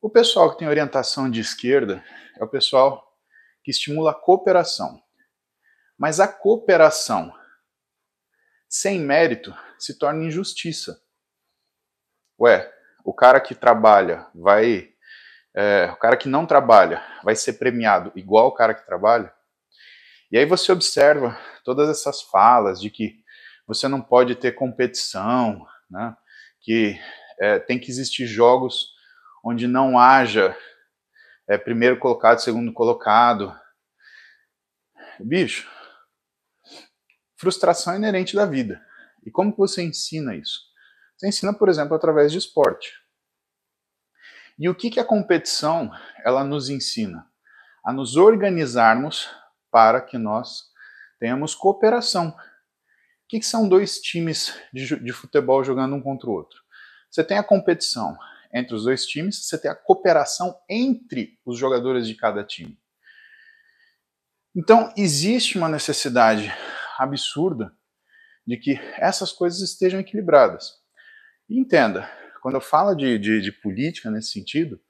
[0.00, 2.04] O pessoal que tem orientação de esquerda
[2.36, 3.16] é o pessoal
[3.62, 5.02] que estimula a cooperação.
[5.96, 7.32] Mas a cooperação
[8.68, 11.00] sem mérito se torna injustiça.
[12.40, 12.70] Ué,
[13.04, 14.90] o cara que trabalha vai.
[15.54, 19.32] É, o cara que não trabalha vai ser premiado igual o cara que trabalha?
[20.30, 23.24] E aí você observa todas essas falas de que
[23.66, 26.14] você não pode ter competição, né?
[26.60, 27.00] que
[27.40, 28.90] é, tem que existir jogos
[29.42, 30.56] onde não haja
[31.48, 33.54] é, primeiro colocado, segundo colocado.
[35.20, 35.70] Bicho,
[37.36, 38.84] frustração inerente da vida.
[39.24, 40.60] E como que você ensina isso?
[41.16, 42.92] Você ensina, por exemplo, através de esporte.
[44.58, 45.90] E o que, que a competição
[46.24, 47.26] ela nos ensina?
[47.84, 49.28] A nos organizarmos
[49.70, 50.64] para que nós
[51.18, 52.28] tenhamos cooperação.
[52.28, 56.58] O que, que são dois times de, de futebol jogando um contra o outro?
[57.10, 58.16] Você tem a competição
[58.52, 62.78] entre os dois times, você tem a cooperação entre os jogadores de cada time.
[64.54, 66.50] Então, existe uma necessidade
[66.98, 67.74] absurda
[68.46, 70.74] de que essas coisas estejam equilibradas.
[71.48, 72.08] E entenda,
[72.40, 74.80] quando eu falo de, de, de política nesse sentido,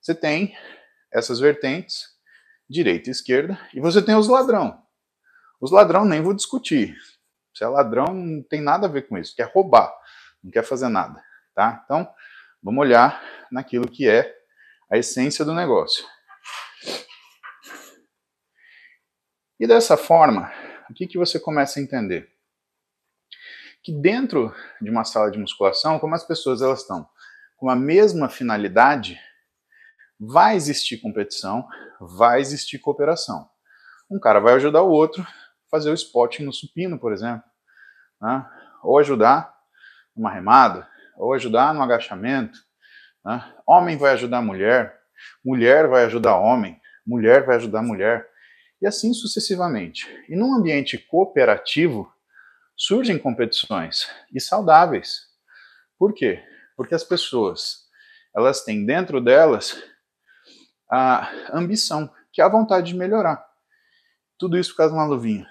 [0.00, 0.56] você tem
[1.12, 2.06] essas vertentes,
[2.68, 4.82] direita e esquerda, e você tem os ladrão.
[5.60, 6.96] Os ladrão nem vou discutir.
[7.54, 9.34] Se é ladrão, não tem nada a ver com isso.
[9.34, 9.92] Quer roubar,
[10.42, 11.22] não quer fazer nada.
[11.54, 11.82] Tá?
[11.84, 12.08] Então,
[12.62, 14.34] vamos olhar naquilo que é
[14.90, 16.04] a essência do negócio.
[19.58, 20.52] E dessa forma,
[20.90, 22.30] o que, que você começa a entender?
[23.82, 27.08] Que dentro de uma sala de musculação, como as pessoas elas estão
[27.56, 29.18] com a mesma finalidade,
[30.18, 31.66] vai existir competição,
[32.00, 33.48] vai existir cooperação.
[34.10, 35.26] Um cara vai ajudar o outro a
[35.70, 37.44] fazer o spot no supino, por exemplo,
[38.20, 38.46] né?
[38.82, 39.54] ou ajudar
[40.14, 42.58] numa remada, ou ajudar no agachamento.
[43.24, 43.54] Né?
[43.66, 45.00] Homem vai ajudar mulher,
[45.44, 48.28] mulher vai ajudar homem, mulher vai ajudar mulher
[48.80, 50.06] e assim sucessivamente.
[50.28, 52.12] E num ambiente cooperativo,
[52.76, 55.22] surgem competições e saudáveis.
[55.98, 56.42] Por quê?
[56.76, 57.86] Porque as pessoas,
[58.34, 59.82] elas têm dentro delas
[60.90, 63.44] a ambição, que é a vontade de melhorar.
[64.38, 65.48] Tudo isso por causa de uma luvinha.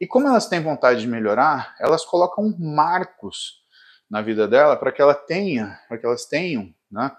[0.00, 3.62] E como elas têm vontade de melhorar, elas colocam marcos
[4.10, 7.16] na vida dela para que ela tenha, para que elas tenham, né,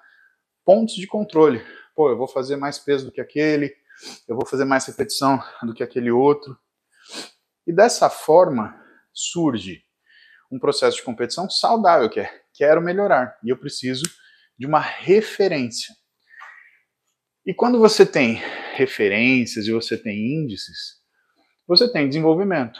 [0.66, 3.76] pontos de controle pô, eu vou fazer mais peso do que aquele,
[4.28, 6.58] eu vou fazer mais repetição do que aquele outro.
[7.66, 8.80] E dessa forma
[9.14, 9.84] surge
[10.52, 14.04] um processo de competição saudável, que é quero melhorar e eu preciso
[14.58, 15.94] de uma referência.
[17.46, 18.36] E quando você tem
[18.76, 21.02] referências e você tem índices,
[21.68, 22.80] você tem desenvolvimento.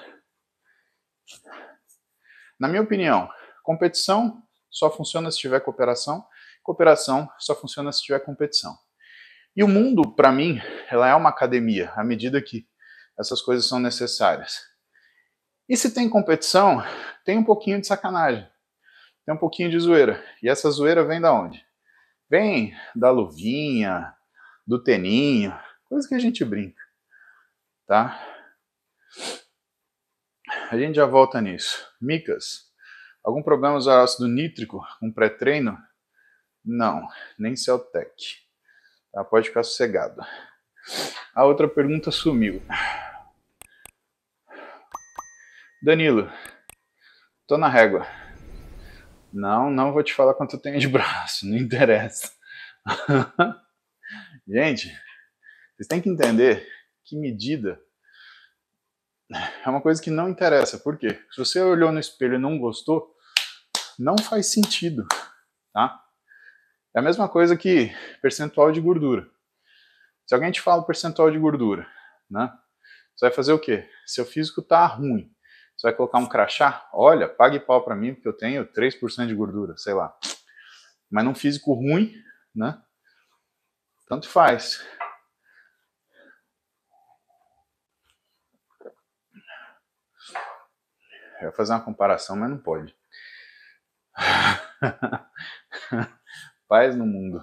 [2.60, 3.30] Na minha opinião,
[3.64, 6.26] competição só funciona se tiver cooperação,
[6.62, 8.78] cooperação só funciona se tiver competição.
[9.56, 12.68] E o mundo, para mim, ela é uma academia, à medida que
[13.18, 14.62] essas coisas são necessárias.
[15.70, 16.84] E se tem competição,
[17.24, 18.50] tem um pouquinho de sacanagem,
[19.26, 20.24] tem um pouquinho de zoeira.
[20.42, 21.64] E essa zoeira vem da onde?
[22.30, 24.14] Vem da luvinha,
[24.66, 26.82] do teninho, coisa que a gente brinca,
[27.86, 28.20] tá?
[30.72, 31.88] A gente já volta nisso.
[32.02, 32.72] Micas,
[33.24, 35.78] algum problema usar ácido nítrico com pré-treino?
[36.66, 37.08] Não,
[37.38, 38.43] nem Celtec.
[39.14, 39.24] Tá?
[39.24, 40.22] Pode ficar sossegado.
[41.36, 42.62] A outra pergunta sumiu.
[45.82, 46.32] Danilo,
[47.48, 48.08] tô na régua.
[49.32, 52.32] Não, não vou te falar quanto eu tenho de braço, não interessa.
[54.48, 54.88] Gente,
[55.76, 56.68] vocês têm que entender
[57.04, 57.80] que medida
[59.66, 60.78] é uma coisa que não interessa.
[60.78, 61.20] Por quê?
[61.32, 63.14] Se você olhou no espelho e não gostou,
[63.98, 65.06] não faz sentido,
[65.74, 66.03] tá?
[66.96, 67.92] É a mesma coisa que
[68.22, 69.28] percentual de gordura.
[70.28, 71.88] Se alguém te fala percentual de gordura,
[72.30, 72.54] né?
[73.16, 73.90] Você vai fazer o quê?
[74.06, 75.34] Seu físico tá ruim.
[75.76, 76.88] Você vai colocar um crachá?
[76.94, 80.16] Olha, pague pau para mim porque eu tenho 3% de gordura, sei lá.
[81.10, 82.14] Mas num físico ruim,
[82.56, 82.80] né?
[84.08, 84.86] Tanto faz.
[91.42, 92.96] Eu ia fazer uma comparação, mas não pode.
[96.74, 97.40] Paz no mundo.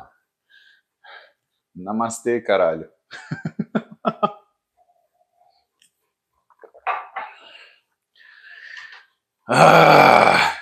[1.72, 2.90] Namastê, caralho.
[9.48, 10.56] ah!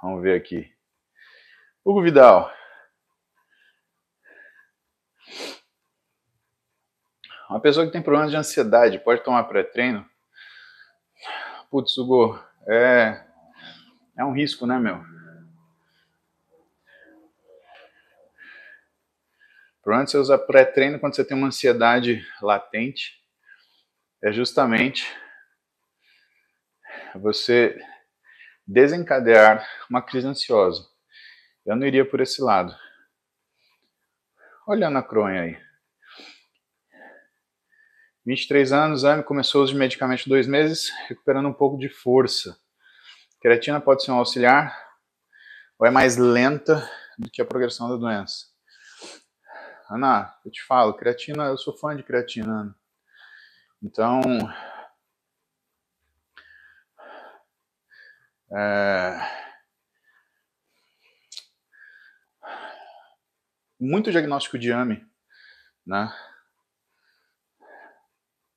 [0.00, 0.74] Vamos ver aqui.
[1.84, 2.50] Hugo Vidal.
[7.50, 10.08] Uma pessoa que tem problemas de ansiedade pode tomar pré-treino?
[11.70, 13.22] Putz, Hugo, é,
[14.16, 15.21] é um risco, né, meu?
[19.82, 23.20] Problema de você usar pré-treino quando você tem uma ansiedade latente
[24.22, 25.12] é justamente
[27.16, 27.78] você
[28.66, 30.86] desencadear uma crise ansiosa.
[31.66, 32.74] Eu não iria por esse lado.
[34.66, 35.60] Olha a Cronha aí.
[38.24, 42.56] 23 anos, Ame começou o uso de medicamento dois meses, recuperando um pouco de força.
[43.40, 44.72] Creatina pode ser um auxiliar
[45.76, 48.51] ou é mais lenta do que a progressão da doença?
[49.92, 52.76] Ana, eu te falo, creatina, eu sou fã de creatina, Ana.
[53.82, 54.20] Então.
[58.50, 59.18] É,
[63.78, 65.04] muito diagnóstico de AME,
[65.86, 66.10] né?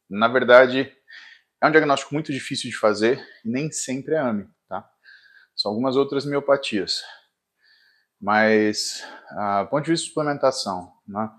[0.09, 0.95] Na verdade,
[1.61, 4.89] é um diagnóstico muito difícil de fazer, nem sempre é AME, tá?
[5.53, 7.03] São algumas outras miopatias.
[8.19, 11.29] Mas, ah, ponto de vista de suplementação, né?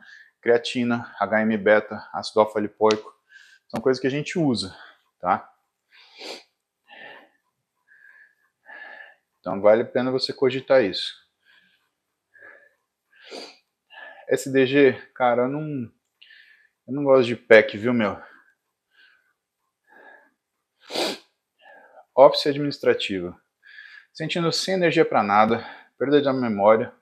[0.40, 3.12] creatina, HM-beta, ácido alfa-lipoico,
[3.68, 4.76] são coisas que a gente usa,
[5.18, 5.52] tá?
[9.40, 11.14] Então vale a pena você cogitar isso.
[14.28, 15.90] SDG, cara, eu não,
[16.86, 18.20] eu não gosto de PEC, viu, meu?
[22.14, 23.40] Office administrativa.
[24.12, 25.64] Sentindo sem energia para nada,
[25.98, 26.92] perda de memória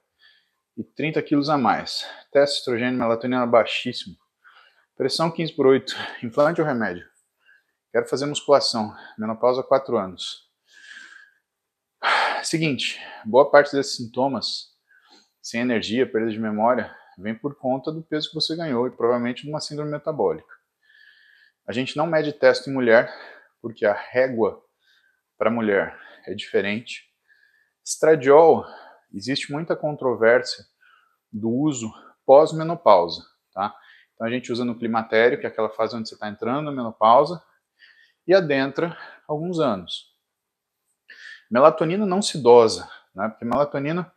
[0.76, 2.06] e 30 quilos a mais.
[2.32, 4.16] Teste estrogênio melatonina baixíssimo.
[4.96, 5.94] Pressão 15 por 8.
[6.22, 7.04] Implante ou remédio?
[7.90, 8.94] Quero fazer musculação.
[9.18, 10.44] Menopausa 4 anos.
[12.42, 14.74] Seguinte, boa parte desses sintomas,
[15.40, 19.42] sem energia, perda de memória, vem por conta do peso que você ganhou e provavelmente
[19.44, 20.52] de uma síndrome metabólica.
[21.66, 23.10] A gente não mede testo em mulher,
[23.62, 24.62] porque a régua
[25.38, 27.04] para mulher é diferente.
[27.84, 28.64] Estradiol,
[29.16, 30.64] existe muita controvérsia
[31.32, 31.92] do uso
[32.26, 33.74] pós-menopausa, tá?
[34.14, 36.72] Então a gente usa no climatério, que é aquela fase onde você está entrando na
[36.72, 37.42] menopausa,
[38.26, 38.96] e adentra
[39.28, 40.12] alguns anos.
[41.50, 43.28] Melatonina não se dosa, né?
[43.28, 44.10] Porque melatonina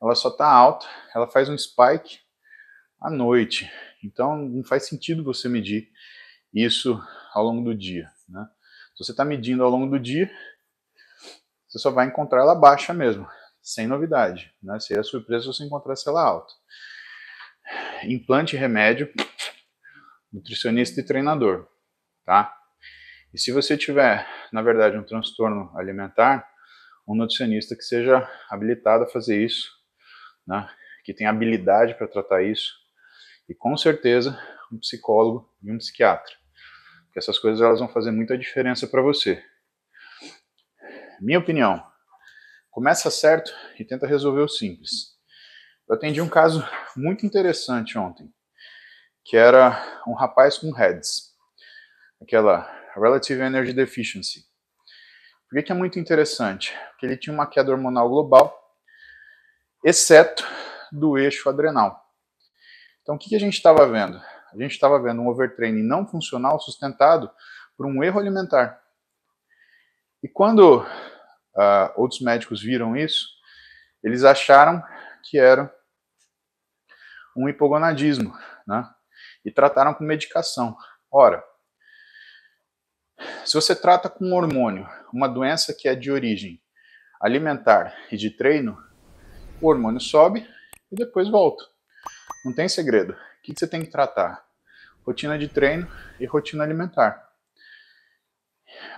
[0.00, 2.20] ela só está alta, ela faz um spike
[3.00, 3.70] à noite.
[4.02, 5.90] Então não faz sentido você medir
[6.52, 7.00] isso
[7.32, 8.48] ao longo do dia, né?
[8.94, 10.30] Se você está medindo ao longo do dia,
[11.68, 13.28] você só vai encontrar ela baixa mesmo,
[13.68, 14.50] sem novidade.
[14.62, 14.80] Né?
[14.80, 16.52] Seria surpresa se você encontrasse ela alta.
[18.04, 19.12] Implante remédio,
[20.32, 21.68] nutricionista e treinador,
[22.24, 22.54] tá?
[23.32, 26.48] E se você tiver, na verdade, um transtorno alimentar,
[27.06, 29.70] um nutricionista que seja habilitado a fazer isso,
[30.46, 30.66] né?
[31.04, 32.74] que tenha habilidade para tratar isso,
[33.46, 34.38] e com certeza
[34.72, 36.34] um psicólogo e um psiquiatra.
[37.04, 39.42] Porque essas coisas elas vão fazer muita diferença para você.
[41.20, 41.82] Minha opinião,
[42.70, 45.16] começa certo e tenta resolver o simples.
[45.88, 46.62] Eu atendi um caso
[46.96, 48.32] muito interessante ontem,
[49.24, 51.34] que era um rapaz com heads,
[52.20, 54.44] aquela Relative Energy Deficiency.
[55.48, 56.76] Por que, é muito interessante?
[56.90, 58.54] Porque ele tinha uma queda hormonal global,
[59.82, 60.44] exceto
[60.92, 62.04] do eixo adrenal.
[63.00, 64.20] Então, o que a gente estava vendo?
[64.52, 67.30] A gente estava vendo um overtraining não funcional sustentado
[67.76, 68.82] por um erro alimentar.
[70.22, 70.84] E quando
[71.56, 73.26] uh, outros médicos viram isso,
[74.02, 74.82] eles acharam
[75.22, 75.72] que era
[77.36, 78.36] um hipogonadismo,
[78.66, 78.88] né?
[79.44, 80.76] E trataram com medicação.
[81.10, 81.42] Ora,
[83.44, 86.60] se você trata com hormônio uma doença que é de origem
[87.20, 88.76] alimentar e de treino,
[89.60, 90.48] o hormônio sobe
[90.90, 91.64] e depois volta.
[92.44, 93.12] Não tem segredo.
[93.12, 94.44] O que você tem que tratar?
[95.04, 95.90] Rotina de treino
[96.20, 97.28] e rotina alimentar.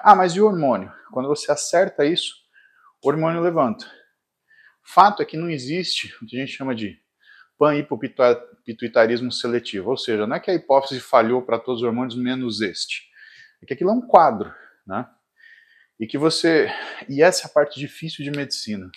[0.03, 0.93] Ah, mas e o hormônio?
[1.13, 2.35] Quando você acerta isso,
[3.03, 3.91] o hormônio levanta.
[4.83, 7.01] Fato é que não existe o que a gente chama de
[7.59, 12.61] pan-hipopituitarismo seletivo, ou seja, não é que a hipófise falhou para todos os hormônios menos
[12.61, 13.03] este.
[13.63, 14.55] É que aquilo é um quadro,
[14.87, 15.07] né?
[15.99, 16.73] E que você.
[17.09, 18.91] E essa é a parte difícil de medicina.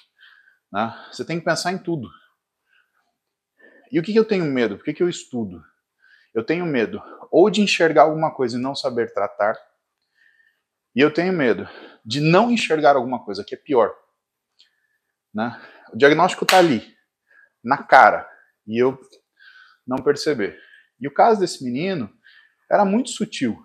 [0.72, 1.08] Né?
[1.12, 2.10] Você tem que pensar em tudo.
[3.92, 4.78] E o que, que eu tenho medo?
[4.78, 5.62] Por que, que eu estudo?
[6.34, 9.58] Eu tenho medo ou de enxergar alguma coisa e não saber tratar,
[10.96, 11.68] e eu tenho medo
[12.06, 13.94] de não enxergar alguma coisa, que é pior.
[15.34, 15.60] Né?
[15.94, 16.96] O diagnóstico está ali,
[17.64, 18.30] na cara,
[18.68, 19.00] e eu
[19.86, 20.60] não perceber.
[21.00, 22.12] E o caso desse menino
[22.70, 23.62] era muito sutil.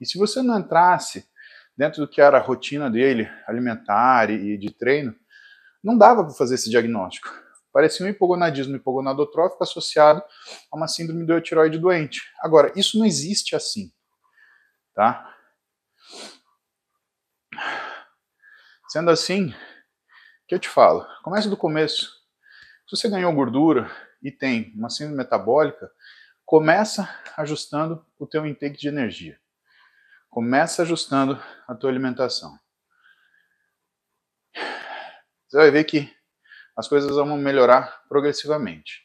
[0.00, 1.28] E se você não entrasse
[1.76, 5.14] dentro do que era a rotina dele, alimentar e de treino,
[5.82, 7.28] não dava para fazer esse diagnóstico
[7.72, 10.20] parecia um hipogonadismo hipogonadotrófico associado
[10.72, 12.22] a uma síndrome do tiroide doente.
[12.40, 13.92] Agora, isso não existe assim,
[14.94, 15.32] tá?
[18.88, 19.54] Sendo assim,
[20.46, 21.06] que eu te falo?
[21.22, 22.10] Comece do começo.
[22.86, 23.90] Se você ganhou gordura
[24.22, 25.92] e tem uma síndrome metabólica,
[26.46, 29.38] começa ajustando o teu intake de energia.
[30.30, 32.58] Começa ajustando a tua alimentação.
[35.46, 36.10] Você vai ver que
[36.74, 39.02] as coisas vão melhorar progressivamente.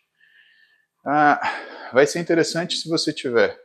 [1.05, 1.41] Ah,
[1.91, 3.59] vai ser interessante se você tiver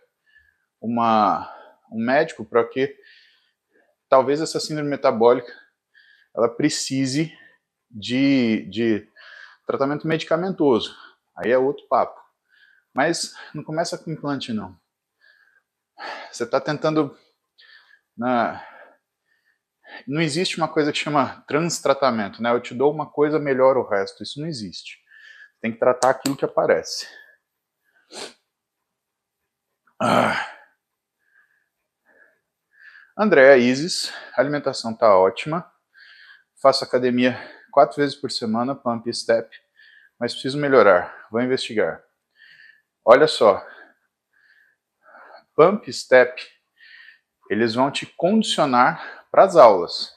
[0.80, 1.48] uma,
[1.92, 2.96] um médico para que
[4.08, 5.67] talvez essa síndrome metabólica
[6.38, 7.36] ela precise
[7.90, 9.08] de, de
[9.66, 10.96] tratamento medicamentoso.
[11.36, 12.18] Aí é outro papo.
[12.94, 14.78] Mas não começa com implante, não.
[16.30, 17.16] Você está tentando
[18.16, 18.64] na,
[20.06, 22.50] não existe uma coisa que chama transtratamento, né?
[22.50, 24.22] Eu te dou uma coisa, melhora o resto.
[24.22, 24.98] Isso não existe.
[25.60, 27.08] Tem que tratar aquilo que aparece.
[30.00, 30.54] Ah.
[33.16, 35.68] Andréa Isis, a alimentação tá ótima.
[36.60, 37.38] Faço academia
[37.70, 39.48] quatro vezes por semana, pump e step,
[40.18, 41.28] mas preciso melhorar.
[41.30, 42.02] Vou investigar.
[43.04, 43.64] Olha só,
[45.54, 46.42] pump e step,
[47.48, 50.12] eles vão te condicionar para as aulas,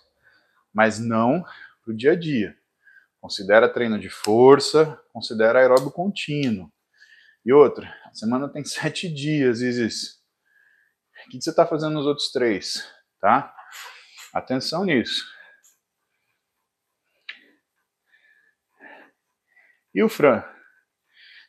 [0.74, 1.44] mas não
[1.84, 2.58] para o dia a dia.
[3.20, 6.72] Considera treino de força, considera aeróbio contínuo.
[7.46, 10.20] E outra, a semana tem sete dias, Isis.
[11.28, 12.84] O que você está fazendo nos outros três?
[13.20, 13.56] Tá?
[14.34, 15.24] Atenção nisso.
[19.94, 20.42] E o Fran?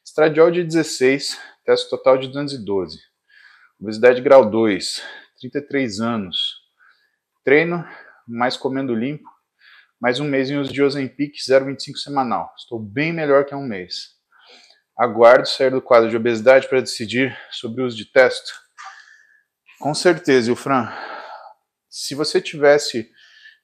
[0.05, 2.99] Estradiol de 16, teste total de 212.
[3.81, 5.01] Obesidade grau 2,
[5.39, 6.57] 33 anos.
[7.45, 7.87] Treino,
[8.27, 9.31] mais comendo limpo.
[10.01, 12.53] Mais um mês em uso de Ozempic 0,25 semanal.
[12.59, 14.17] Estou bem melhor que há um mês.
[14.99, 18.53] Aguardo sair do quadro de obesidade para decidir sobre o uso de testo.
[19.79, 20.93] Com certeza, o Fran.
[21.89, 23.09] Se você tivesse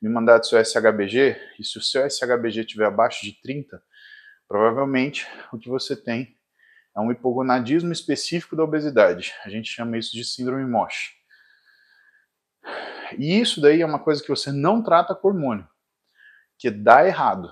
[0.00, 3.82] me mandado seu SHBG, e se o seu SHBG estiver abaixo de 30,
[4.48, 6.36] provavelmente o que você tem
[6.96, 9.34] é um hipogonadismo específico da obesidade.
[9.44, 11.12] A gente chama isso de síndrome MOSH.
[13.16, 15.66] E isso daí é uma coisa que você não trata com hormônio,
[16.58, 17.50] que dá errado,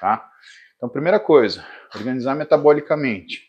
[0.00, 0.28] tá?
[0.76, 1.64] Então, primeira coisa,
[1.94, 3.48] organizar metabolicamente.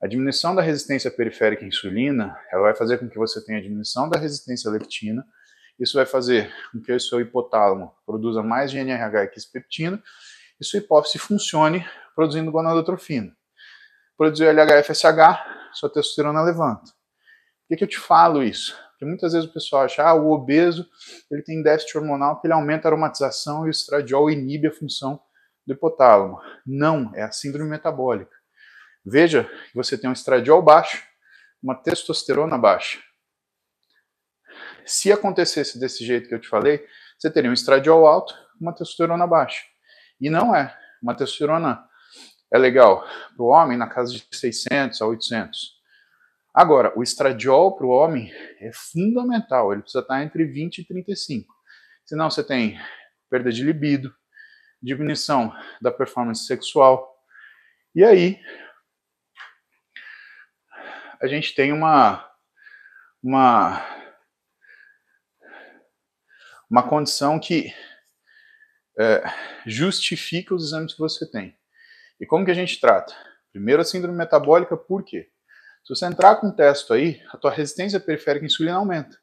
[0.00, 4.08] A diminuição da resistência periférica à insulina, ela vai fazer com que você tenha diminuição
[4.08, 5.26] da resistência à leptina.
[5.78, 10.02] Isso vai fazer com que o seu hipotálamo produza mais GNRH e quispeptina
[10.60, 11.84] e sua hipófise funcione
[12.14, 13.34] produzindo gonadotrofina.
[14.16, 16.84] Produzir LHFSH, sua testosterona levanta.
[16.84, 18.76] Por que, que eu te falo isso?
[18.90, 20.86] Porque muitas vezes o pessoal acha, ah, o obeso
[21.30, 25.18] ele tem déficit hormonal porque ele aumenta a aromatização e o estradiol inibe a função
[25.66, 26.38] do hipotálamo.
[26.66, 28.34] Não, é a síndrome metabólica.
[29.04, 31.02] Veja que você tem um estradiol baixo,
[31.62, 32.98] uma testosterona baixa.
[34.84, 36.86] Se acontecesse desse jeito que eu te falei,
[37.18, 39.62] você teria um estradiol alto, uma testosterona baixa.
[40.20, 40.76] E não é.
[41.02, 41.88] Uma testosterona
[42.52, 45.80] é legal para o homem na casa de 600 a 800.
[46.52, 51.54] Agora, o estradiol para o homem é fundamental, ele precisa estar entre 20 e 35.
[52.04, 52.78] Senão você tem
[53.28, 54.12] perda de libido,
[54.82, 57.08] diminuição da performance sexual.
[57.94, 58.40] E aí,
[61.22, 62.28] a gente tem uma,
[63.22, 63.80] uma,
[66.68, 67.72] uma condição que
[68.98, 69.22] é,
[69.66, 71.59] justifica os exames que você tem.
[72.20, 73.14] E como que a gente trata?
[73.50, 75.28] Primeiro a síndrome metabólica, por quê?
[75.82, 79.18] Se você entrar com um teste aí, a tua resistência periférica à insulina aumenta.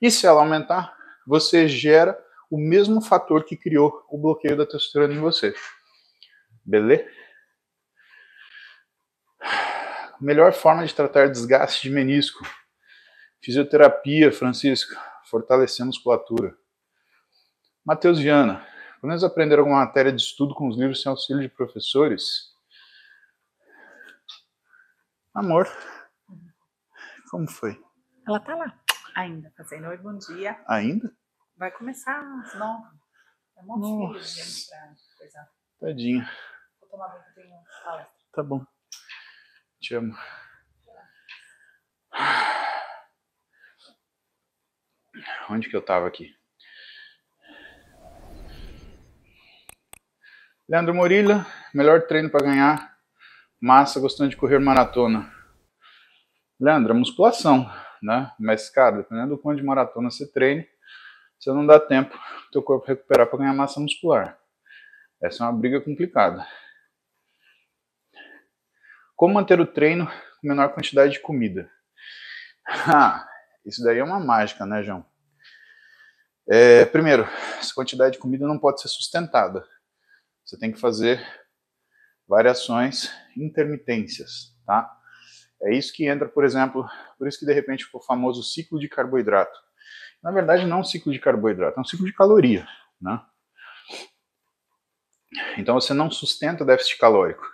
[0.00, 2.18] E se ela aumentar, você gera
[2.50, 5.54] o mesmo fator que criou o bloqueio da testosterona em você.
[6.64, 7.06] Beleza?
[10.20, 12.44] Melhor forma de tratar desgaste de menisco.
[13.42, 14.94] Fisioterapia, Francisco.
[15.24, 16.56] Fortalecer a musculatura.
[17.84, 18.66] Matheus Viana.
[19.00, 22.54] Quando eles aprenderam alguma matéria de estudo com os livros sem auxílio de professores?
[25.32, 25.66] Amor.
[27.30, 27.82] Como foi?
[28.26, 28.78] Ela tá lá
[29.16, 30.62] ainda, fazendo oi, bom dia.
[30.68, 31.10] Ainda?
[31.56, 32.94] Vai começar às nove.
[33.56, 35.50] É um monte de pra coisar.
[35.80, 36.30] Tadinha.
[36.80, 38.14] Vou tomar banho que tenho palestra.
[38.32, 38.66] Tá bom.
[39.80, 40.14] Te amo.
[45.48, 46.38] Onde que eu tava aqui?
[50.70, 51.44] Leandro Morilla,
[51.74, 52.96] melhor treino para ganhar
[53.60, 55.28] massa gostando de correr maratona.
[56.60, 57.68] Leandro, a musculação,
[58.00, 58.30] né?
[58.38, 60.64] Mas, cara, dependendo do quanto de maratona você treine,
[61.36, 64.38] você não dá tempo do teu corpo recuperar para ganhar massa muscular.
[65.20, 66.46] Essa é uma briga complicada.
[69.16, 71.68] Como manter o treino com menor quantidade de comida?
[72.86, 73.28] Ah,
[73.66, 75.04] isso daí é uma mágica, né, João?
[76.48, 77.24] É, primeiro,
[77.58, 79.66] essa quantidade de comida não pode ser sustentada.
[80.50, 81.24] Você tem que fazer
[82.26, 84.90] variações, intermitências, tá?
[85.62, 86.84] É isso que entra, por exemplo,
[87.16, 89.56] por isso que de repente ficou famoso ciclo de carboidrato.
[90.20, 92.66] Na verdade, não é um ciclo de carboidrato, é um ciclo de caloria.
[93.00, 93.24] Né?
[95.56, 97.46] Então você não sustenta déficit calórico.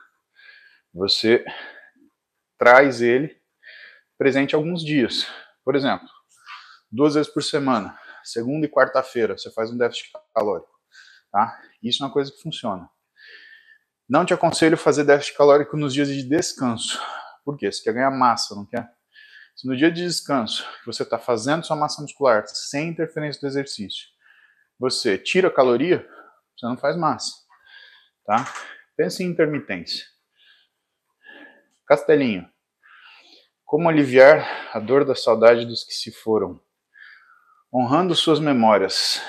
[0.94, 1.44] Você
[2.57, 3.38] traz ele
[4.16, 5.26] presente alguns dias.
[5.62, 6.09] Por exemplo,
[6.90, 7.94] duas vezes por semana,
[8.24, 10.76] segunda e quarta-feira, você faz um déficit calórico.
[11.37, 11.61] Tá?
[11.82, 12.89] Isso é uma coisa que funciona.
[14.09, 16.99] Não te aconselho fazer déficit calórico nos dias de descanso.
[17.45, 17.70] Por quê?
[17.70, 18.91] Você quer ganhar massa, não quer?
[19.55, 24.07] Se no dia de descanso você está fazendo sua massa muscular sem interferência do exercício,
[24.78, 26.09] você tira caloria,
[26.57, 27.32] você não faz massa.
[28.24, 28.51] Tá?
[28.97, 30.07] Pense em intermitência.
[31.87, 32.51] Castelinho.
[33.62, 36.59] Como aliviar a dor da saudade dos que se foram?
[37.70, 39.20] Honrando suas memórias.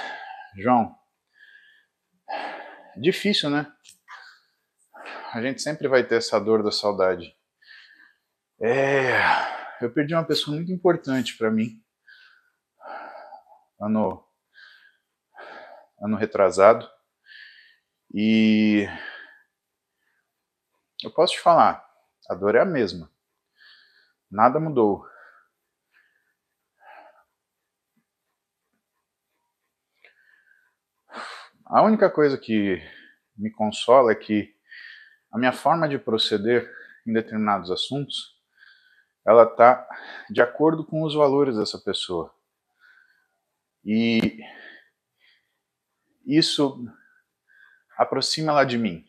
[0.55, 0.96] João.
[2.99, 3.71] Difícil, né?
[5.33, 7.35] A gente sempre vai ter essa dor da saudade.
[8.59, 9.19] É,
[9.81, 11.81] eu perdi uma pessoa muito importante para mim.
[13.79, 14.23] Ano
[15.99, 16.87] ano retrasado.
[18.13, 18.87] E
[21.03, 21.85] eu posso te falar,
[22.29, 23.11] a dor é a mesma.
[24.29, 25.05] Nada mudou.
[31.69, 32.81] A única coisa que
[33.35, 34.55] me consola é que
[35.29, 36.73] a minha forma de proceder
[37.05, 38.37] em determinados assuntos,
[39.25, 39.85] ela está
[40.29, 42.33] de acordo com os valores dessa pessoa.
[43.83, 44.39] E
[46.25, 46.85] isso
[47.97, 49.05] aproxima ela de mim.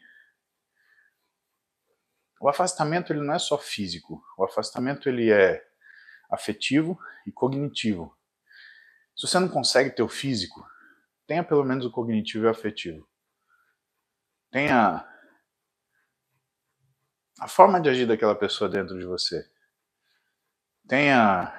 [2.40, 5.64] O afastamento ele não é só físico, o afastamento ele é
[6.28, 8.18] afetivo e cognitivo.
[9.16, 10.66] Se você não consegue ter o físico,
[11.28, 13.06] tenha pelo menos o cognitivo e o afetivo.
[14.50, 15.06] Tenha
[17.38, 19.46] a forma de agir daquela pessoa dentro de você.
[20.88, 21.52] Tenha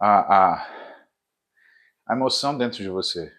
[0.00, 0.66] a, a,
[2.06, 3.30] a emoção dentro de você.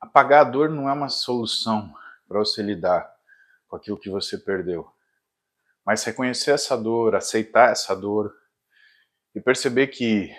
[0.00, 1.94] Apagar a dor não é uma solução
[2.26, 3.14] para você lidar
[3.68, 4.90] com aquilo que você perdeu.
[5.84, 8.39] Mas reconhecer essa dor, aceitar essa dor
[9.34, 10.34] e perceber que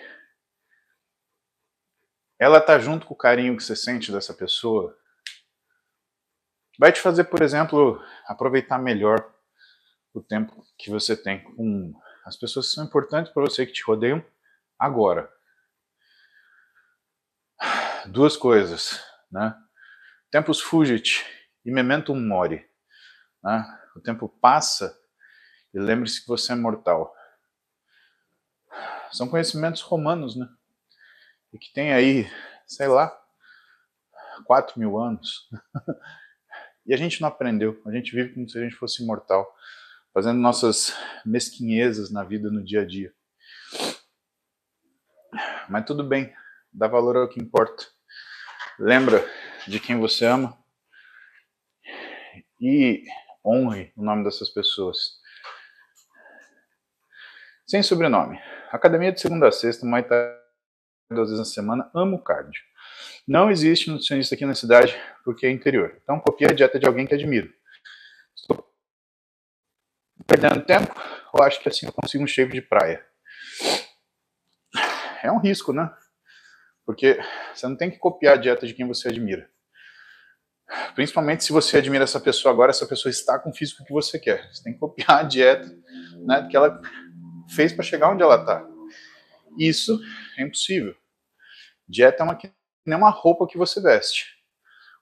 [2.40, 4.98] ela está junto com o carinho que você sente dessa pessoa,
[6.80, 9.34] vai te fazer, por exemplo, aproveitar melhor
[10.14, 11.94] o tempo que você tem com
[12.26, 14.26] as pessoas que são importantes para você que te rodeiam
[14.80, 15.32] agora.
[18.08, 19.00] Duas coisas
[19.32, 19.56] né?
[20.30, 21.26] Tempus fugit
[21.64, 22.68] e memento mori.
[23.44, 23.80] Né?
[23.96, 24.98] O tempo passa
[25.74, 27.16] e lembre-se que você é mortal.
[29.12, 30.48] São conhecimentos romanos, né?
[31.54, 32.30] E que tem aí,
[32.66, 33.12] sei lá,
[34.46, 35.50] 4 mil anos.
[36.86, 37.82] e a gente não aprendeu.
[37.86, 39.46] A gente vive como se a gente fosse imortal,
[40.14, 40.96] fazendo nossas
[41.26, 43.14] mesquinhezas na vida, no dia a dia.
[45.70, 46.34] Mas tudo bem,
[46.72, 47.86] dá valor ao que importa.
[48.80, 49.26] Lembra
[49.68, 50.58] de quem você ama
[52.60, 53.04] e
[53.46, 55.20] honre o nome dessas pessoas.
[57.66, 58.40] Sem sobrenome.
[58.72, 60.06] Academia de segunda a sexta, mais
[61.12, 62.62] duas vezes na semana, amo cardio.
[63.28, 66.00] Não existe nutricionista aqui na cidade porque é interior.
[66.02, 67.54] Então copia a dieta de alguém que admiro.
[68.36, 68.66] Estou
[70.26, 70.94] perdendo tempo
[71.34, 73.06] ou acho que assim eu consigo um shape de praia?
[75.22, 75.94] É um risco, né?
[76.86, 77.20] Porque
[77.54, 79.50] você não tem que copiar a dieta de quem você admira.
[80.96, 84.18] Principalmente se você admira essa pessoa agora, essa pessoa está com o físico que você
[84.18, 84.50] quer.
[84.52, 85.70] Você tem que copiar a dieta
[86.26, 86.82] né, que ela
[87.50, 88.66] fez para chegar onde ela está.
[89.58, 90.00] Isso
[90.38, 90.96] é impossível.
[91.88, 92.40] Dieta é uma,
[92.86, 94.26] nem uma roupa que você veste.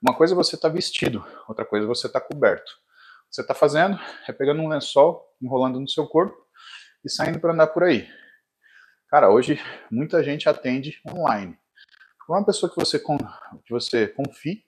[0.01, 2.71] Uma coisa é você estar tá vestido, outra coisa é você estar tá coberto.
[3.29, 6.37] Que você está fazendo é pegando um lençol, enrolando no seu corpo
[7.03, 8.09] e saindo para andar por aí.
[9.07, 9.59] Cara, hoje
[9.91, 11.57] muita gente atende online
[12.33, 14.63] uma pessoa que você, que você confie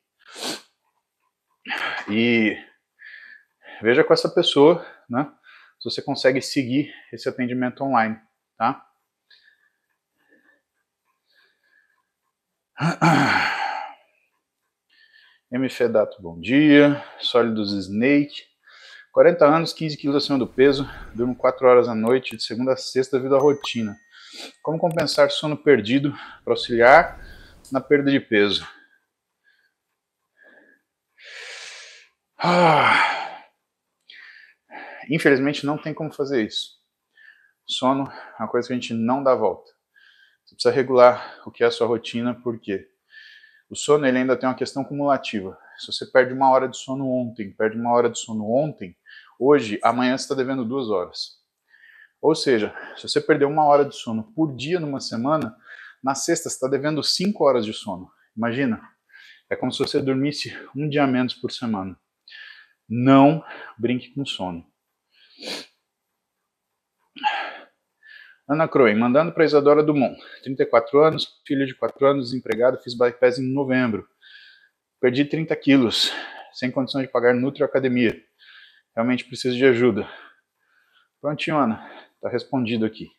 [2.10, 2.58] e
[3.82, 5.32] veja com essa pessoa, né?
[5.82, 8.16] Se você consegue seguir esse atendimento online,
[8.56, 8.88] tá?
[15.52, 17.04] MFedato, bom dia.
[17.18, 18.44] Sólidos Snake.
[19.12, 22.78] 40 anos, 15 quilos acima do peso, durmo 4 horas à noite, de segunda a
[22.78, 23.98] sexta, devido à rotina.
[24.62, 26.16] Como compensar sono perdido
[26.46, 27.20] para auxiliar
[27.72, 28.68] na perda de peso.
[32.38, 33.21] Ah.
[35.12, 36.80] Infelizmente não tem como fazer isso.
[37.68, 39.70] Sono é uma coisa que a gente não dá volta.
[40.46, 42.88] Você precisa regular o que é a sua rotina, porque
[43.70, 45.58] o sono ele ainda tem uma questão cumulativa.
[45.78, 48.96] Se você perde uma hora de sono ontem, perde uma hora de sono ontem,
[49.38, 51.42] hoje, amanhã você está devendo duas horas.
[52.22, 55.56] Ou seja, se você perder uma hora de sono por dia numa semana,
[56.02, 58.10] na sexta, você está devendo 5 horas de sono.
[58.36, 58.82] Imagina.
[59.50, 62.00] É como se você dormisse um dia menos por semana.
[62.88, 63.44] Não
[63.78, 64.71] brinque com sono.
[68.48, 70.20] Ana Croen, mandando para Isadora Dumont.
[70.44, 74.08] 34 anos, filho de 4 anos, desempregado, fiz bypass em novembro.
[75.00, 76.12] Perdi 30 quilos,
[76.54, 78.22] sem condição de pagar Nutri Academia.
[78.96, 80.08] Realmente preciso de ajuda.
[81.22, 81.90] Prontinho, Ana.
[82.22, 83.10] Tá respondido aqui.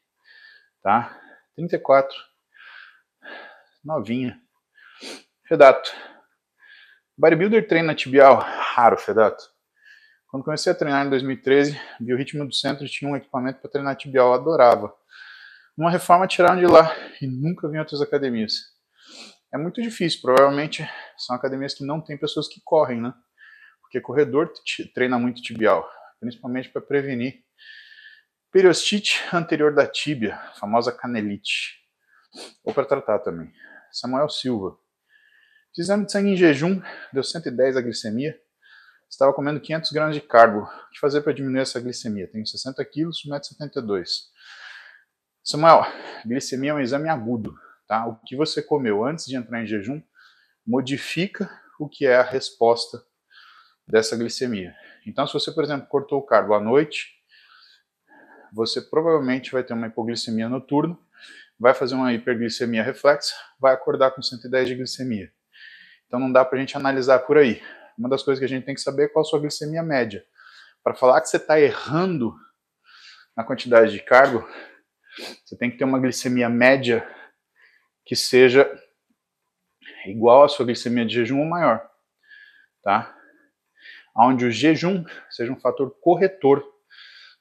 [0.82, 1.18] Tá?
[1.56, 2.14] 34
[3.84, 4.40] novinha.
[5.44, 5.92] Redato.
[7.18, 8.36] Bodybuilder treina tibial?
[8.36, 9.44] Raro, Fedato.
[10.32, 14.28] Quando comecei a treinar em 2013, Biorritmo do Centro tinha um equipamento para treinar tibial,
[14.28, 14.90] eu adorava.
[15.76, 18.54] Numa reforma tiraram de lá e nunca vi em outras academias.
[19.52, 23.12] É muito difícil, provavelmente são academias que não tem pessoas que correm, né?
[23.82, 24.50] Porque corredor
[24.94, 25.86] treina muito tibial,
[26.18, 27.44] principalmente para prevenir
[28.50, 31.78] periostite anterior da tíbia, famosa canelite,
[32.64, 33.52] ou para tratar também.
[33.90, 34.78] Samuel Silva.
[35.74, 36.80] Fiz exame de sangue em jejum,
[37.12, 38.34] deu 110 a glicemia.
[39.12, 40.60] Estava comendo 500 gramas de carbo.
[40.60, 42.26] O que fazer para diminuir essa glicemia?
[42.26, 44.04] Tenho 60 quilos, 1,72m.
[45.44, 45.84] Samuel,
[46.24, 47.54] glicemia é um exame agudo.
[47.86, 48.06] Tá?
[48.06, 50.02] O que você comeu antes de entrar em jejum
[50.66, 53.04] modifica o que é a resposta
[53.86, 54.74] dessa glicemia.
[55.06, 57.08] Então, se você, por exemplo, cortou o carbo à noite,
[58.50, 60.98] você provavelmente vai ter uma hipoglicemia noturna,
[61.60, 65.30] vai fazer uma hiperglicemia reflexa, vai acordar com 110 de glicemia.
[66.06, 67.60] Então, não dá para a gente analisar por aí.
[68.02, 70.26] Uma das coisas que a gente tem que saber é qual a sua glicemia média.
[70.82, 72.34] Para falar que você está errando
[73.36, 74.44] na quantidade de carbo,
[75.44, 77.08] você tem que ter uma glicemia média
[78.04, 78.68] que seja
[80.04, 81.88] igual à sua glicemia de jejum ou maior,
[82.82, 83.16] tá?
[84.16, 86.60] Onde o jejum seja um fator corretor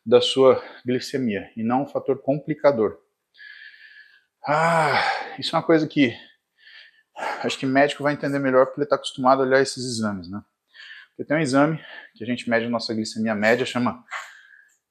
[0.05, 2.99] da sua glicemia e não um fator complicador.
[4.45, 5.01] Ah,
[5.39, 6.15] isso é uma coisa que
[7.43, 10.43] acho que médico vai entender melhor porque ele está acostumado a olhar esses exames, né?
[11.11, 11.83] Porque tem um exame
[12.15, 14.03] que a gente mede a nossa glicemia média, chama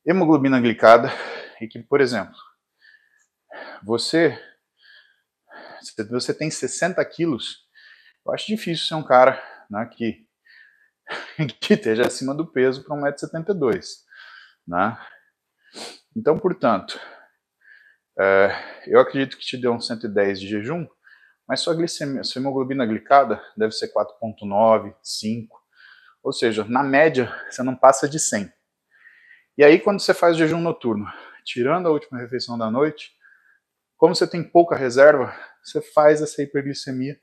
[0.06, 1.10] hemoglobina glicada,
[1.60, 2.36] e que, por exemplo,
[3.82, 4.38] você
[6.10, 7.66] você tem 60 quilos,
[8.24, 10.26] eu acho difícil ser um cara né, que,
[11.60, 13.80] que esteja acima do peso para 1,72m.
[14.66, 14.98] Né?
[16.16, 17.00] Então, portanto,
[18.18, 18.50] é,
[18.86, 20.86] eu acredito que te deu um 110 de jejum,
[21.46, 25.59] mas sua glicemia, sua hemoglobina glicada deve ser 4,9, 5.
[26.22, 28.52] Ou seja, na média, você não passa de 100.
[29.58, 31.06] E aí, quando você faz jejum noturno,
[31.44, 33.12] tirando a última refeição da noite,
[33.96, 37.20] como você tem pouca reserva, você faz essa hiperglicemia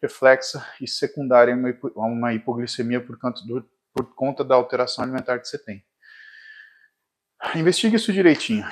[0.00, 5.48] reflexa e secundária a uma hipoglicemia por conta, do, por conta da alteração alimentar que
[5.48, 5.84] você tem.
[7.54, 8.64] Investigue isso direitinho.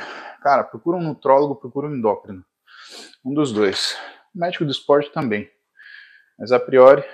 [0.43, 2.45] Cara, procura um nutrólogo, procura um endócrino.
[3.25, 3.97] Um dos dois.
[4.35, 5.51] médico do esporte também.
[6.39, 7.05] Mas a priori.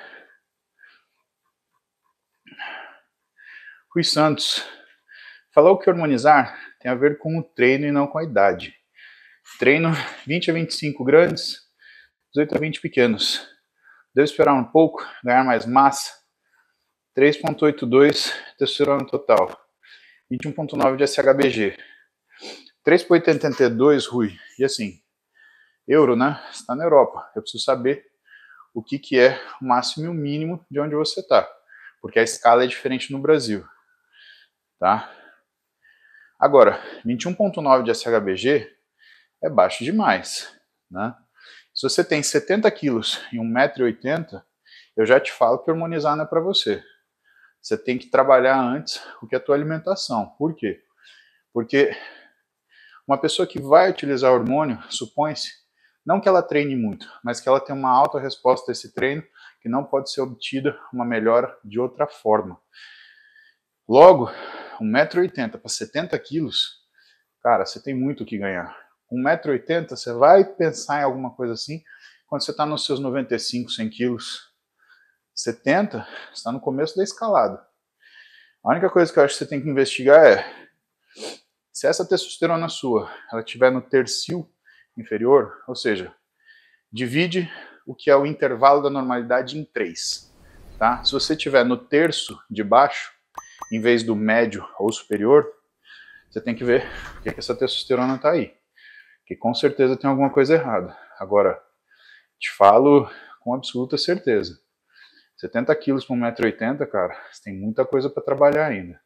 [3.94, 4.66] Rui Santos.
[5.54, 8.74] Falou que hormonizar tem a ver com o treino e não com a idade.
[9.58, 9.90] Treino
[10.26, 11.58] 20 a 25 grandes,
[12.34, 13.46] 18 a 20 pequenos.
[14.14, 16.10] Devo esperar um pouco, ganhar mais massa.
[17.14, 19.54] 3.82 testosterona total.
[20.32, 21.76] 21.9 de SHBG.
[22.86, 24.34] 3.82, Rui.
[24.58, 25.02] E assim,
[25.86, 26.42] euro, né?
[26.50, 27.30] Está na Europa.
[27.36, 28.06] Eu preciso saber
[28.72, 31.46] o que, que é o máximo e o mínimo de onde você está.
[32.00, 33.62] Porque a escala é diferente no Brasil.
[34.82, 35.08] Tá?
[36.40, 38.68] Agora, 21.9 de SHBG
[39.40, 40.52] é baixo demais,
[40.90, 41.14] né?
[41.72, 44.42] Se você tem 70 quilos e 1,80m,
[44.96, 46.82] eu já te falo que hormonizar não é para você.
[47.60, 50.34] Você tem que trabalhar antes o que é a tua alimentação.
[50.36, 50.82] Por quê?
[51.52, 51.96] Porque
[53.06, 55.52] uma pessoa que vai utilizar hormônio, supõe-se,
[56.04, 59.22] não que ela treine muito, mas que ela tem uma alta resposta a esse treino
[59.60, 62.60] que não pode ser obtida uma melhora de outra forma.
[63.92, 64.30] Logo,
[64.80, 66.78] 1,80m para 70 quilos,
[67.42, 68.74] cara, você tem muito o que ganhar.
[69.12, 71.82] 1,80m, você vai pensar em alguma coisa assim
[72.26, 74.50] quando você está nos seus 95, 100 quilos.
[75.34, 77.62] 70, está no começo da escalada.
[78.64, 80.42] A única coisa que eu acho que você tem que investigar é
[81.70, 84.50] se essa testosterona sua ela estiver no tercio
[84.96, 86.14] inferior, ou seja,
[86.90, 87.46] divide
[87.86, 90.34] o que é o intervalo da normalidade em 3.
[90.78, 91.04] Tá?
[91.04, 93.20] Se você estiver no terço de baixo,
[93.74, 95.46] em vez do médio ou superior,
[96.30, 98.54] você tem que ver por que essa testosterona está aí
[99.32, 100.96] que com certeza tem alguma coisa errada.
[101.18, 101.60] Agora,
[102.38, 103.08] te falo
[103.40, 104.60] com absoluta certeza.
[105.36, 109.00] 70 quilos por 1,80m, cara, você tem muita coisa para trabalhar ainda.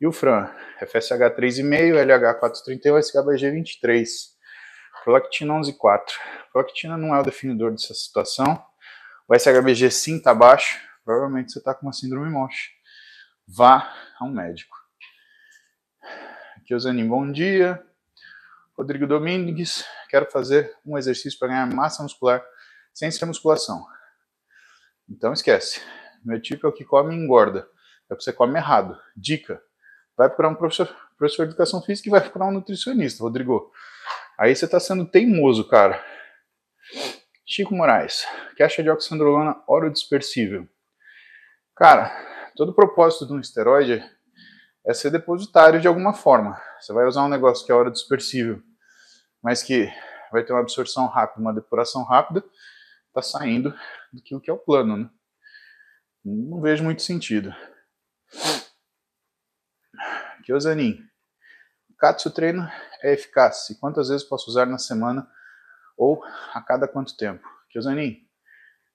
[0.00, 0.46] E o Fran,
[0.80, 4.34] FSH 3,5, LH 431, SHBG 23.
[5.02, 6.00] Prolactina 11,4.
[6.52, 8.64] Prolactina não é o definidor dessa situação.
[9.26, 10.78] O SHBG sim está baixo.
[11.02, 12.72] Provavelmente você está com uma síndrome MOSH.
[13.48, 14.76] Vá a um médico.
[16.66, 17.82] Kiosanin, bom dia.
[18.76, 22.44] Rodrigo Domingues, quero fazer um exercício para ganhar massa muscular
[22.92, 23.86] sem ser musculação.
[25.08, 25.80] Então esquece.
[26.22, 27.66] Meu tipo é o que come e engorda.
[28.10, 28.98] É o que você come errado.
[29.16, 29.62] Dica:
[30.16, 33.72] vai procurar um professor, professor de educação física e vai procurar um nutricionista, Rodrigo.
[34.38, 36.04] Aí você está sendo teimoso, cara.
[37.46, 38.26] Chico Moraes,
[38.56, 40.66] que acha de oxandrolona orodispersível?
[41.76, 42.10] Cara,
[42.56, 44.02] todo o propósito de um esteroide
[44.86, 46.58] é ser depositário de alguma forma.
[46.80, 48.62] Você vai usar um negócio que é orodispersível,
[49.42, 49.92] mas que
[50.32, 52.42] vai ter uma absorção rápida, uma depuração rápida,
[53.12, 53.74] tá saindo
[54.10, 55.10] do que é o plano, né?
[56.24, 57.54] Não vejo muito sentido.
[60.46, 60.98] Kyozanin.
[61.98, 62.66] Katsu treino
[63.02, 65.30] é eficaz e quantas vezes posso usar na semana
[65.96, 66.22] ou
[66.52, 67.46] a cada quanto tempo?
[67.70, 68.18] Kyozanin.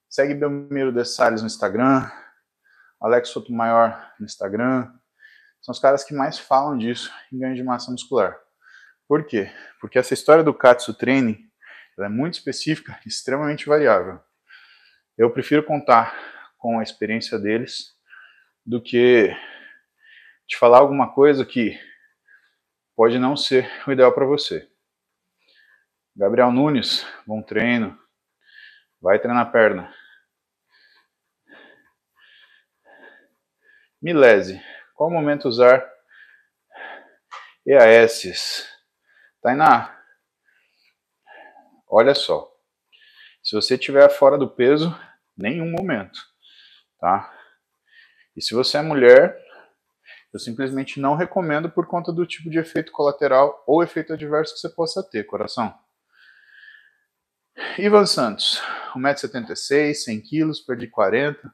[0.10, 2.10] Segue Belmiro de Salles no Instagram,
[3.00, 4.92] Alex Sotomayor no Instagram.
[5.62, 8.38] São os caras que mais falam disso em ganho de massa muscular.
[9.08, 9.52] Por quê?
[9.82, 11.50] Porque essa história do Katsu Training
[12.00, 14.20] é muito específica extremamente variável.
[15.18, 16.16] Eu prefiro contar
[16.58, 17.94] com a experiência deles
[18.66, 19.36] do que
[20.48, 21.78] te falar alguma coisa que
[22.96, 24.69] pode não ser o ideal para você.
[26.20, 27.98] Gabriel Nunes, bom treino.
[29.02, 29.96] Vai treinar a perna.
[34.02, 34.62] Milese,
[34.96, 35.82] qual momento usar
[37.66, 38.68] EAS?
[39.42, 39.98] Tainá,
[41.88, 42.54] olha só.
[43.42, 44.94] Se você estiver fora do peso,
[45.38, 46.20] nenhum momento,
[47.00, 47.34] tá?
[48.36, 49.42] E se você é mulher,
[50.34, 54.60] eu simplesmente não recomendo por conta do tipo de efeito colateral ou efeito adverso que
[54.60, 55.74] você possa ter, coração.
[57.78, 58.62] Ivan Santos,
[58.96, 61.54] 1,76m, 100kg, perdi 40,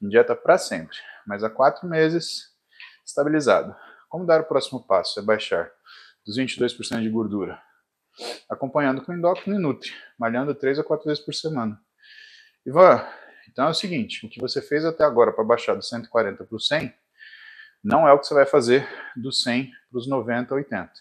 [0.00, 2.50] em dieta para sempre, mas há 4 meses
[3.04, 3.74] estabilizado.
[4.08, 5.18] Como dar o próximo passo?
[5.20, 5.70] É baixar
[6.26, 7.60] dos 22% de gordura,
[8.48, 11.80] acompanhando com endócrino e nutri, malhando 3 a 4 vezes por semana.
[12.64, 13.04] Ivan,
[13.48, 16.56] então é o seguinte, o que você fez até agora para baixar do 140 para
[16.56, 16.94] o 100,
[17.82, 20.92] não é o que você vai fazer do 100 para os 90, 80,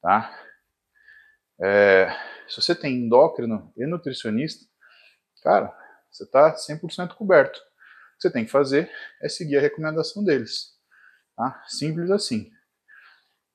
[0.00, 0.47] tá?
[1.60, 2.08] É,
[2.48, 4.64] se você tem endócrino e nutricionista,
[5.42, 5.76] cara,
[6.10, 7.58] você está 100% coberto.
[7.58, 7.62] O
[8.16, 8.90] que você tem que fazer
[9.22, 10.72] é seguir a recomendação deles,
[11.36, 11.62] tá?
[11.68, 12.50] Simples assim.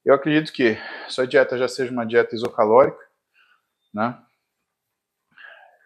[0.05, 0.77] Eu acredito que
[1.07, 2.99] sua dieta já seja uma dieta isocalórica,
[3.93, 4.21] né?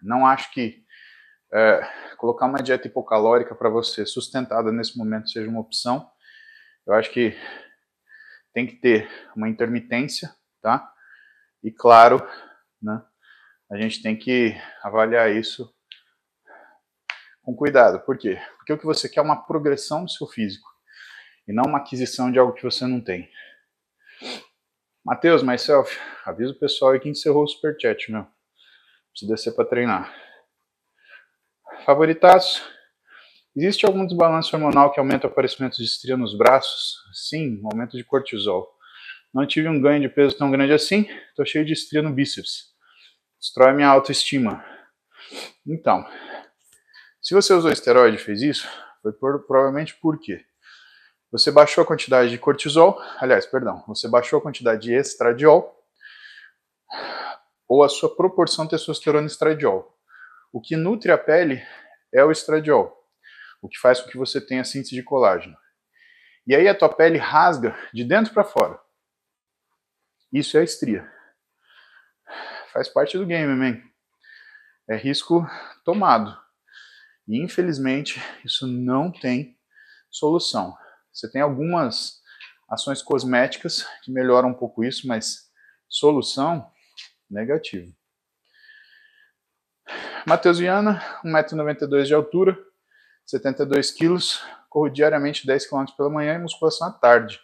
[0.01, 0.84] Não acho que
[1.53, 1.82] é,
[2.18, 6.09] colocar uma dieta hipocalórica para você sustentada nesse momento seja uma opção.
[6.86, 7.36] Eu acho que
[8.53, 10.91] tem que ter uma intermitência, tá?
[11.68, 12.26] E claro,
[12.82, 13.03] né?
[13.70, 15.70] A gente tem que avaliar isso
[17.43, 17.99] com cuidado.
[18.05, 18.39] Por quê?
[18.55, 20.65] Porque o que você quer é uma progressão do seu físico
[21.45, 23.30] e não uma aquisição de algo que você não tem.
[25.03, 28.26] Matheus, myself, avisa o pessoal aí que encerrou o superchat, meu.
[29.09, 30.15] Preciso descer para treinar.
[31.86, 32.63] Favoritaço.
[33.53, 36.95] Existe algum desbalanço hormonal que aumenta o aparecimento de estria nos braços?
[37.11, 38.77] Sim, aumento de cortisol.
[39.34, 42.74] Não tive um ganho de peso tão grande assim, tô cheio de estria no bíceps.
[43.40, 44.64] Destrói minha autoestima.
[45.66, 46.06] Então,
[47.22, 48.68] se você usou esteroide e fez isso,
[49.02, 50.46] foi por, provavelmente por quê?
[51.32, 55.78] Você baixou a quantidade de cortisol, aliás, perdão, você baixou a quantidade de estradiol
[57.68, 59.94] ou a sua proporção testosterona estradiol.
[60.54, 61.62] O que nutre a pele
[62.14, 62.98] é o estradiol,
[63.62, 65.58] o que faz com que você tenha síntese de colágeno.
[66.48, 68.80] E aí a tua pele rasga de dentro para fora.
[70.32, 71.10] Isso é estria.
[72.74, 73.82] Faz parte do game, man.
[74.90, 75.46] É risco
[75.84, 76.38] tomado.
[77.28, 79.58] E infelizmente isso não tem
[80.10, 80.78] solução.
[81.12, 82.22] Você tem algumas
[82.70, 85.50] ações cosméticas que melhoram um pouco isso, mas
[85.90, 86.72] solução
[87.30, 87.94] negativo.
[90.26, 92.58] Matheus Viana, 1,92m de altura,
[93.26, 97.40] 72 quilos, corro diariamente 10 km pela manhã e musculação à tarde.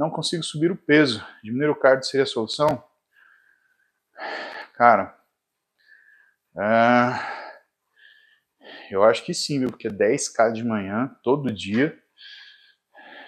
[0.00, 1.22] Não consigo subir o peso.
[1.44, 2.82] Diminuir o cardio seria a solução?
[4.72, 5.14] Cara,
[6.56, 7.20] uh,
[8.90, 9.68] eu acho que sim, viu?
[9.68, 12.02] Porque 10k de manhã, todo dia,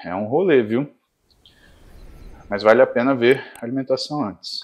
[0.02, 0.90] é um rolê, viu?
[2.48, 4.60] Mas vale a pena ver a alimentação antes.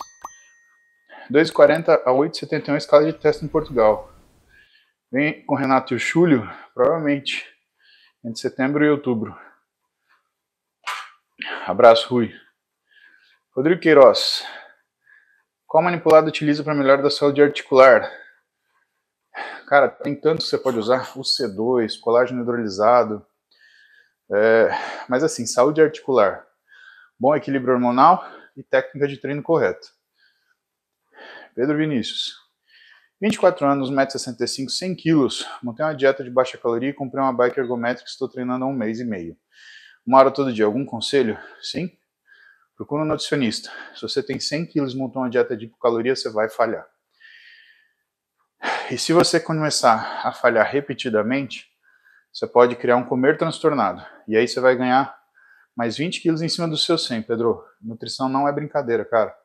[1.30, 4.10] 2,40 a 8,71 escala de teste em Portugal.
[5.12, 7.44] Vem com Renato e o Chúlio, provavelmente,
[8.24, 9.38] entre setembro e outubro.
[11.66, 12.34] Abraço, Rui.
[13.54, 14.44] Rodrigo Queiroz.
[15.66, 18.10] Qual manipulado utiliza para melhor da saúde articular?
[19.68, 21.12] Cara, tem tanto que você pode usar.
[21.16, 23.24] O C2, colágeno hidrolisado,
[24.30, 24.70] é,
[25.08, 26.44] mas assim, saúde articular,
[27.18, 28.24] bom equilíbrio hormonal
[28.56, 29.86] e técnica de treino correta.
[31.54, 32.34] Pedro Vinícius.
[33.20, 35.28] 24 anos, 1,65m, 100 kg,
[35.62, 38.72] montei uma dieta de baixa caloria e comprei uma bike ergométrica estou treinando há um
[38.72, 39.36] mês e meio.
[40.08, 40.64] Uma hora todo dia.
[40.64, 41.38] Algum conselho?
[41.60, 41.94] Sim?
[42.74, 43.70] Procura um nutricionista.
[43.94, 46.88] Se você tem 100 quilos e montou uma dieta de hipocaloria, você vai falhar.
[48.90, 51.66] E se você começar a falhar repetidamente,
[52.32, 54.02] você pode criar um comer transtornado.
[54.26, 55.14] E aí você vai ganhar
[55.76, 57.62] mais 20 quilos em cima do seu 100, Pedro.
[57.78, 59.36] Nutrição não é brincadeira, cara.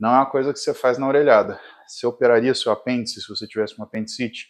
[0.00, 1.60] Não é uma coisa que você faz na orelhada.
[1.86, 4.48] Você operaria seu apêndice se você tivesse um apendicite?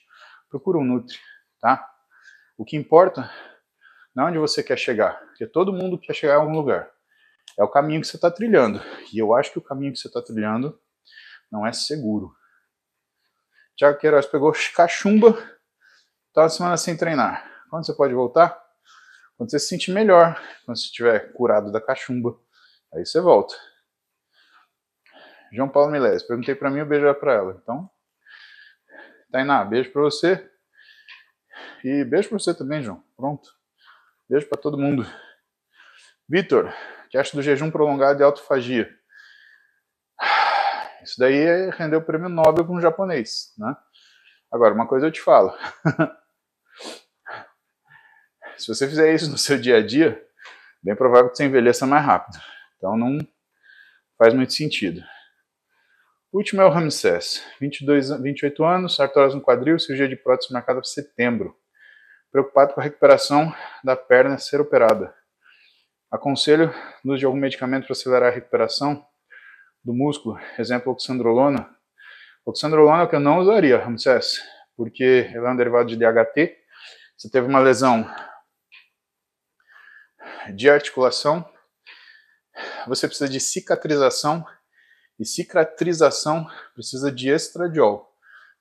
[0.49, 1.19] Procura um Nutri,
[1.61, 1.85] tá?
[2.57, 3.29] O que importa
[4.15, 6.91] não é onde você quer chegar, porque todo mundo quer chegar a algum lugar.
[7.59, 8.81] É o caminho que você está trilhando.
[9.13, 10.79] E eu acho que o caminho que você está trilhando
[11.51, 12.35] não é seguro.
[13.77, 15.31] Tiago Queiroz pegou cachumba,
[16.29, 17.51] estava uma semana sem treinar.
[17.69, 18.63] Quando você pode voltar?
[19.37, 20.35] Quando você se sentir melhor,
[20.65, 22.39] quando você estiver curado da cachumba,
[22.95, 23.55] aí você volta.
[25.53, 27.61] João Paulo Milés, perguntei para mim, eu beijo para ela.
[27.63, 27.91] Então,
[29.31, 30.51] Tainá, beijo para você.
[31.85, 33.03] E beijo para você também, João.
[33.17, 33.62] Pronto.
[34.33, 35.07] Beijo para todo mundo.
[36.27, 36.73] Vitor,
[37.11, 38.91] que acha do jejum prolongado de autofagia?
[41.05, 43.77] Isso daí rendeu o prêmio Nobel para um japonês, né?
[44.51, 45.55] Agora, uma coisa eu te falo.
[48.57, 50.27] Se você fizer isso no seu dia a dia,
[50.83, 52.41] bem provável que você envelheça mais rápido.
[52.79, 53.19] Então não
[54.17, 55.03] faz muito sentido.
[56.33, 60.81] O último é o Ramsés, 22, 28 anos, artrose no quadril, cirurgia de prótese marcada
[60.81, 61.55] para setembro.
[62.33, 63.55] Preocupado com a recuperação
[63.85, 65.15] da perna ser operada.
[66.11, 66.73] Aconselho
[67.05, 69.07] uso de algum medicamento para acelerar a recuperação
[69.85, 71.69] do músculo, exemplo oxandrolona.
[72.45, 74.41] Oxandrolona é o que eu não usaria, Ramsés,
[74.75, 76.57] porque ela é um derivado de DHT.
[77.17, 78.11] Você teve uma lesão
[80.55, 81.49] de articulação,
[82.87, 84.45] você precisa de cicatrização
[85.19, 88.11] e cicatrização precisa de estradiol.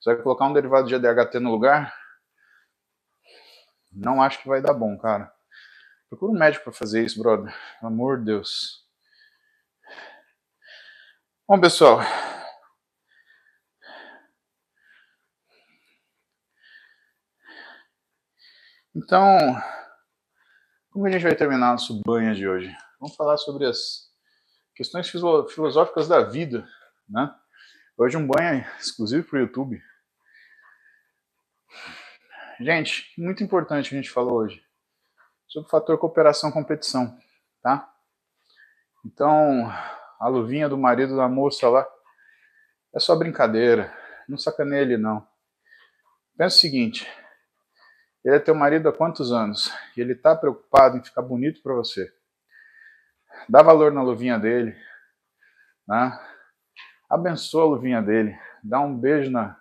[0.00, 2.01] Você vai colocar um derivado de ADHT no lugar?
[3.92, 5.32] Não acho que vai dar bom, cara.
[6.08, 7.54] Procura um médico para fazer isso, brother.
[7.80, 8.82] Pelo amor de Deus.
[11.46, 12.00] Bom, pessoal.
[18.94, 19.38] Então,
[20.90, 22.74] como a gente vai terminar nosso banho de hoje?
[23.00, 24.10] Vamos falar sobre as
[24.74, 26.68] questões filosóficas da vida,
[27.08, 27.34] né?
[27.96, 29.82] Hoje um banho exclusivo para o YouTube.
[32.62, 34.64] Gente, muito importante a gente falou hoje
[35.48, 37.18] sobre o fator cooperação-competição,
[37.60, 37.92] tá?
[39.04, 39.68] Então,
[40.20, 41.84] a luvinha do marido da moça lá
[42.94, 43.92] é só brincadeira,
[44.28, 45.26] não sacaneia ele não.
[46.38, 47.04] Pensa o seguinte,
[48.24, 49.74] ele é teu marido há quantos anos?
[49.96, 52.14] E ele está preocupado em ficar bonito para você.
[53.48, 54.76] Dá valor na luvinha dele.
[55.88, 56.16] Né?
[57.10, 58.38] Abençoa a luvinha dele.
[58.62, 59.60] Dá um beijo na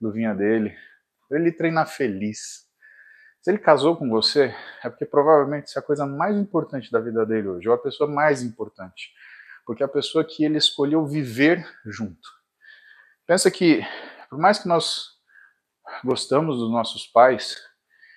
[0.00, 0.74] luvinha dele.
[1.30, 2.68] Ele treinar feliz.
[3.40, 4.54] Se ele casou com você,
[4.84, 7.78] é porque provavelmente isso é a coisa mais importante da vida dele hoje, ou a
[7.78, 9.12] pessoa mais importante.
[9.64, 12.28] Porque é a pessoa que ele escolheu viver junto.
[13.26, 13.82] Pensa que,
[14.28, 15.06] por mais que nós
[16.04, 17.56] gostamos dos nossos pais,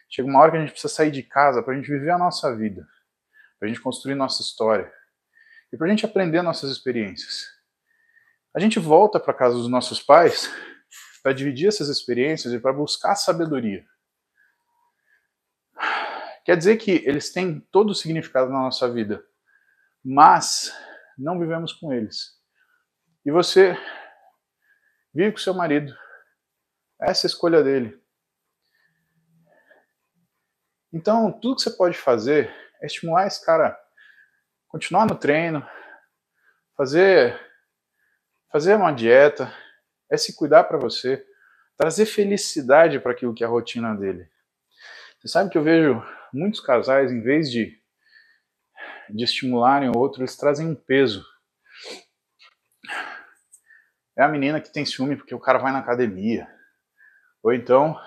[0.10, 2.18] chega uma hora que a gente precisa sair de casa para a gente viver a
[2.18, 2.86] nossa vida
[3.64, 4.92] para a gente construir nossa história
[5.72, 7.46] e para a gente aprender nossas experiências.
[8.54, 10.52] A gente volta para casa dos nossos pais
[11.24, 13.88] para dividir essas experiências e para buscar sabedoria.
[16.44, 19.26] Quer dizer que eles têm todo o significado na nossa vida,
[20.04, 20.78] mas
[21.18, 22.38] não vivemos com eles.
[23.26, 23.78] E você
[25.14, 25.98] vive com seu marido.
[27.00, 28.04] Essa é a escolha dele.
[30.92, 33.80] Então, tudo que você pode fazer é estimular esse cara a
[34.68, 35.66] continuar no treino,
[36.76, 37.40] fazer
[38.52, 39.52] fazer uma dieta,
[40.14, 41.26] é se cuidar para você,
[41.76, 44.30] trazer felicidade para aquilo que é a rotina dele.
[45.20, 47.76] Você sabe que eu vejo muitos casais, em vez de,
[49.10, 51.26] de estimularem o outro, eles trazem um peso.
[54.16, 56.48] É a menina que tem ciúme porque o cara vai na academia.
[57.42, 58.00] Ou então,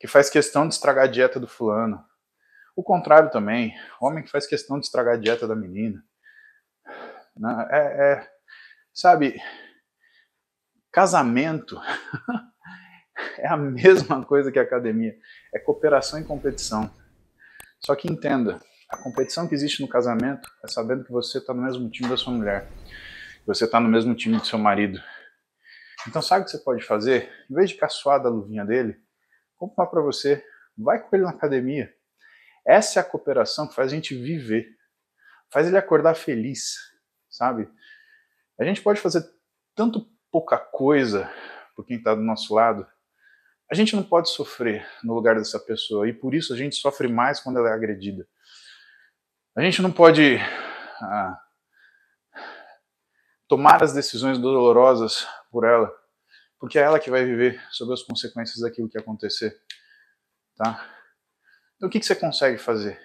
[0.00, 2.02] que faz questão de estragar a dieta do fulano.
[2.74, 6.02] O contrário também, homem que faz questão de estragar a dieta da menina.
[7.36, 7.68] Né?
[7.70, 8.30] É, é,
[8.94, 9.38] sabe,
[10.94, 11.76] casamento
[13.38, 15.18] é a mesma coisa que academia.
[15.52, 16.88] É cooperação e competição.
[17.84, 21.62] Só que entenda, a competição que existe no casamento é sabendo que você está no
[21.62, 22.68] mesmo time da sua mulher.
[23.40, 25.02] Que você está no mesmo time do seu marido.
[26.06, 27.28] Então sabe o que você pode fazer?
[27.50, 28.96] Em vez de caçoar da luvinha dele,
[29.56, 30.44] compra uma para você.
[30.78, 31.92] Vai com ele na academia.
[32.64, 34.68] Essa é a cooperação que faz a gente viver,
[35.52, 36.76] faz ele acordar feliz,
[37.28, 37.68] sabe?
[38.58, 39.22] A gente pode fazer
[39.74, 41.32] tanto pouca coisa
[41.76, 42.84] por quem está do nosso lado,
[43.70, 47.06] a gente não pode sofrer no lugar dessa pessoa e por isso a gente sofre
[47.06, 48.26] mais quando ela é agredida.
[49.54, 50.38] A gente não pode
[51.00, 51.40] ah,
[53.46, 55.88] tomar as decisões dolorosas por ela,
[56.58, 59.56] Porque é ela que vai viver sobre as consequências daquilo que acontecer.
[60.56, 60.84] Tá?
[61.76, 63.00] Então o que, que você consegue fazer?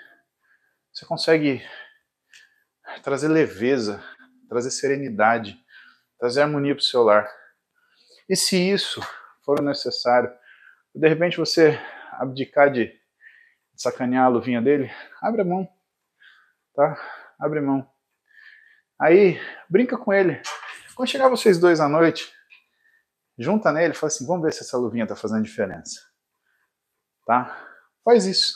[0.91, 1.63] Você consegue
[3.03, 4.03] trazer leveza,
[4.49, 5.63] trazer serenidade,
[6.20, 7.30] trazer harmonia para o seu lar.
[8.28, 9.01] E se isso
[9.43, 10.32] for necessário,
[10.93, 11.80] de repente você
[12.13, 12.93] abdicar de
[13.76, 14.91] sacanear a luvinha dele,
[15.22, 15.67] abre a mão,
[16.76, 16.97] tá?
[17.39, 17.89] Abre mão.
[18.99, 19.39] Aí,
[19.70, 20.41] brinca com ele.
[20.93, 22.34] Quando chegar vocês dois à noite,
[23.38, 26.01] junta nele e fala assim, vamos ver se essa luvinha tá fazendo diferença.
[27.26, 27.67] Tá?
[28.03, 28.53] Faz isso.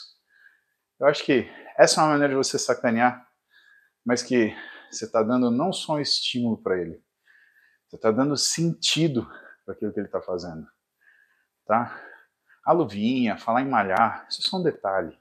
[1.00, 3.26] Eu acho que essa é uma maneira de você sacanear,
[4.04, 4.54] mas que
[4.90, 7.03] você está dando não só um estímulo para ele,
[7.94, 9.24] você está dando sentido
[9.64, 10.66] para aquilo que ele está fazendo.
[11.64, 11.96] Tá?
[12.66, 15.16] A luvinha, falar em malhar, isso é só um detalhe.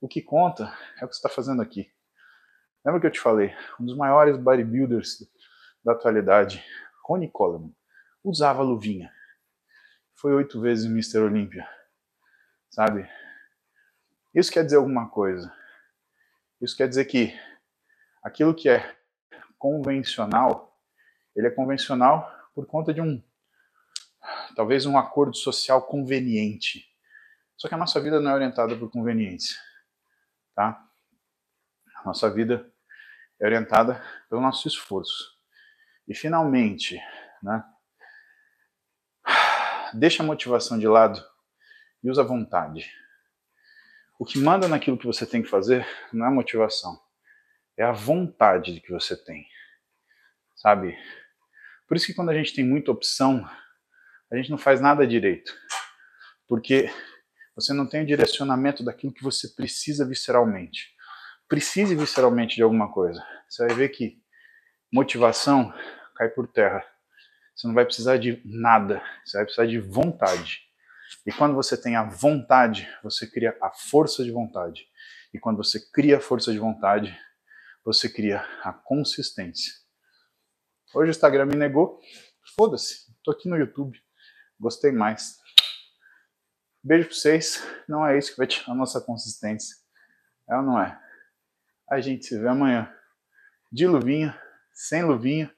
[0.00, 0.64] O que conta
[0.98, 1.92] é o que você está fazendo aqui.
[2.82, 3.54] Lembra que eu te falei?
[3.78, 5.28] Um dos maiores bodybuilders
[5.84, 6.64] da atualidade,
[7.04, 7.74] Ronnie Coleman,
[8.24, 9.12] usava luvinha.
[10.14, 11.18] Foi oito vezes Mr.
[11.18, 11.68] Olímpia.
[12.70, 13.06] Sabe?
[14.34, 15.54] Isso quer dizer alguma coisa.
[16.62, 17.38] Isso quer dizer que
[18.22, 18.96] aquilo que é
[19.58, 20.63] convencional,
[21.34, 23.22] ele é convencional por conta de um
[24.54, 26.88] talvez um acordo social conveniente.
[27.56, 29.56] Só que a nossa vida não é orientada por conveniência,
[30.54, 30.82] tá?
[31.96, 32.70] A nossa vida
[33.40, 35.34] é orientada pelo nosso esforço.
[36.06, 37.00] E finalmente,
[37.42, 37.64] né?
[39.94, 41.24] Deixa a motivação de lado
[42.02, 42.90] e usa a vontade.
[44.18, 47.00] O que manda naquilo que você tem que fazer não é a motivação,
[47.76, 49.46] é a vontade que você tem.
[50.56, 50.98] Sabe?
[51.86, 53.48] Por isso que quando a gente tem muita opção,
[54.30, 55.52] a gente não faz nada direito.
[56.48, 56.90] Porque
[57.54, 60.92] você não tem o direcionamento daquilo que você precisa visceralmente.
[61.48, 63.24] Precise visceralmente de alguma coisa.
[63.48, 64.20] Você vai ver que
[64.92, 65.72] motivação
[66.16, 66.84] cai por terra.
[67.54, 70.62] Você não vai precisar de nada, você vai precisar de vontade.
[71.24, 74.86] E quando você tem a vontade, você cria a força de vontade.
[75.32, 77.16] E quando você cria a força de vontade,
[77.84, 79.83] você cria a consistência.
[80.94, 82.00] Hoje o Instagram me negou.
[82.54, 84.00] Foda-se, tô aqui no YouTube.
[84.60, 85.40] Gostei mais.
[86.80, 87.60] Beijo pra vocês.
[87.88, 89.76] Não é isso que vai tirar a nossa consistência.
[90.48, 90.96] É ou não é?
[91.90, 92.94] A gente se vê amanhã.
[93.72, 94.40] De luvinha,
[94.72, 95.52] sem luvinha.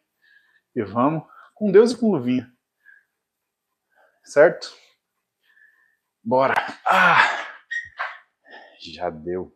[0.74, 1.22] E vamos
[1.54, 2.50] com Deus e com luvinha.
[4.24, 4.74] Certo?
[6.24, 6.54] Bora.
[6.86, 7.46] Ah!
[8.80, 9.55] Já deu.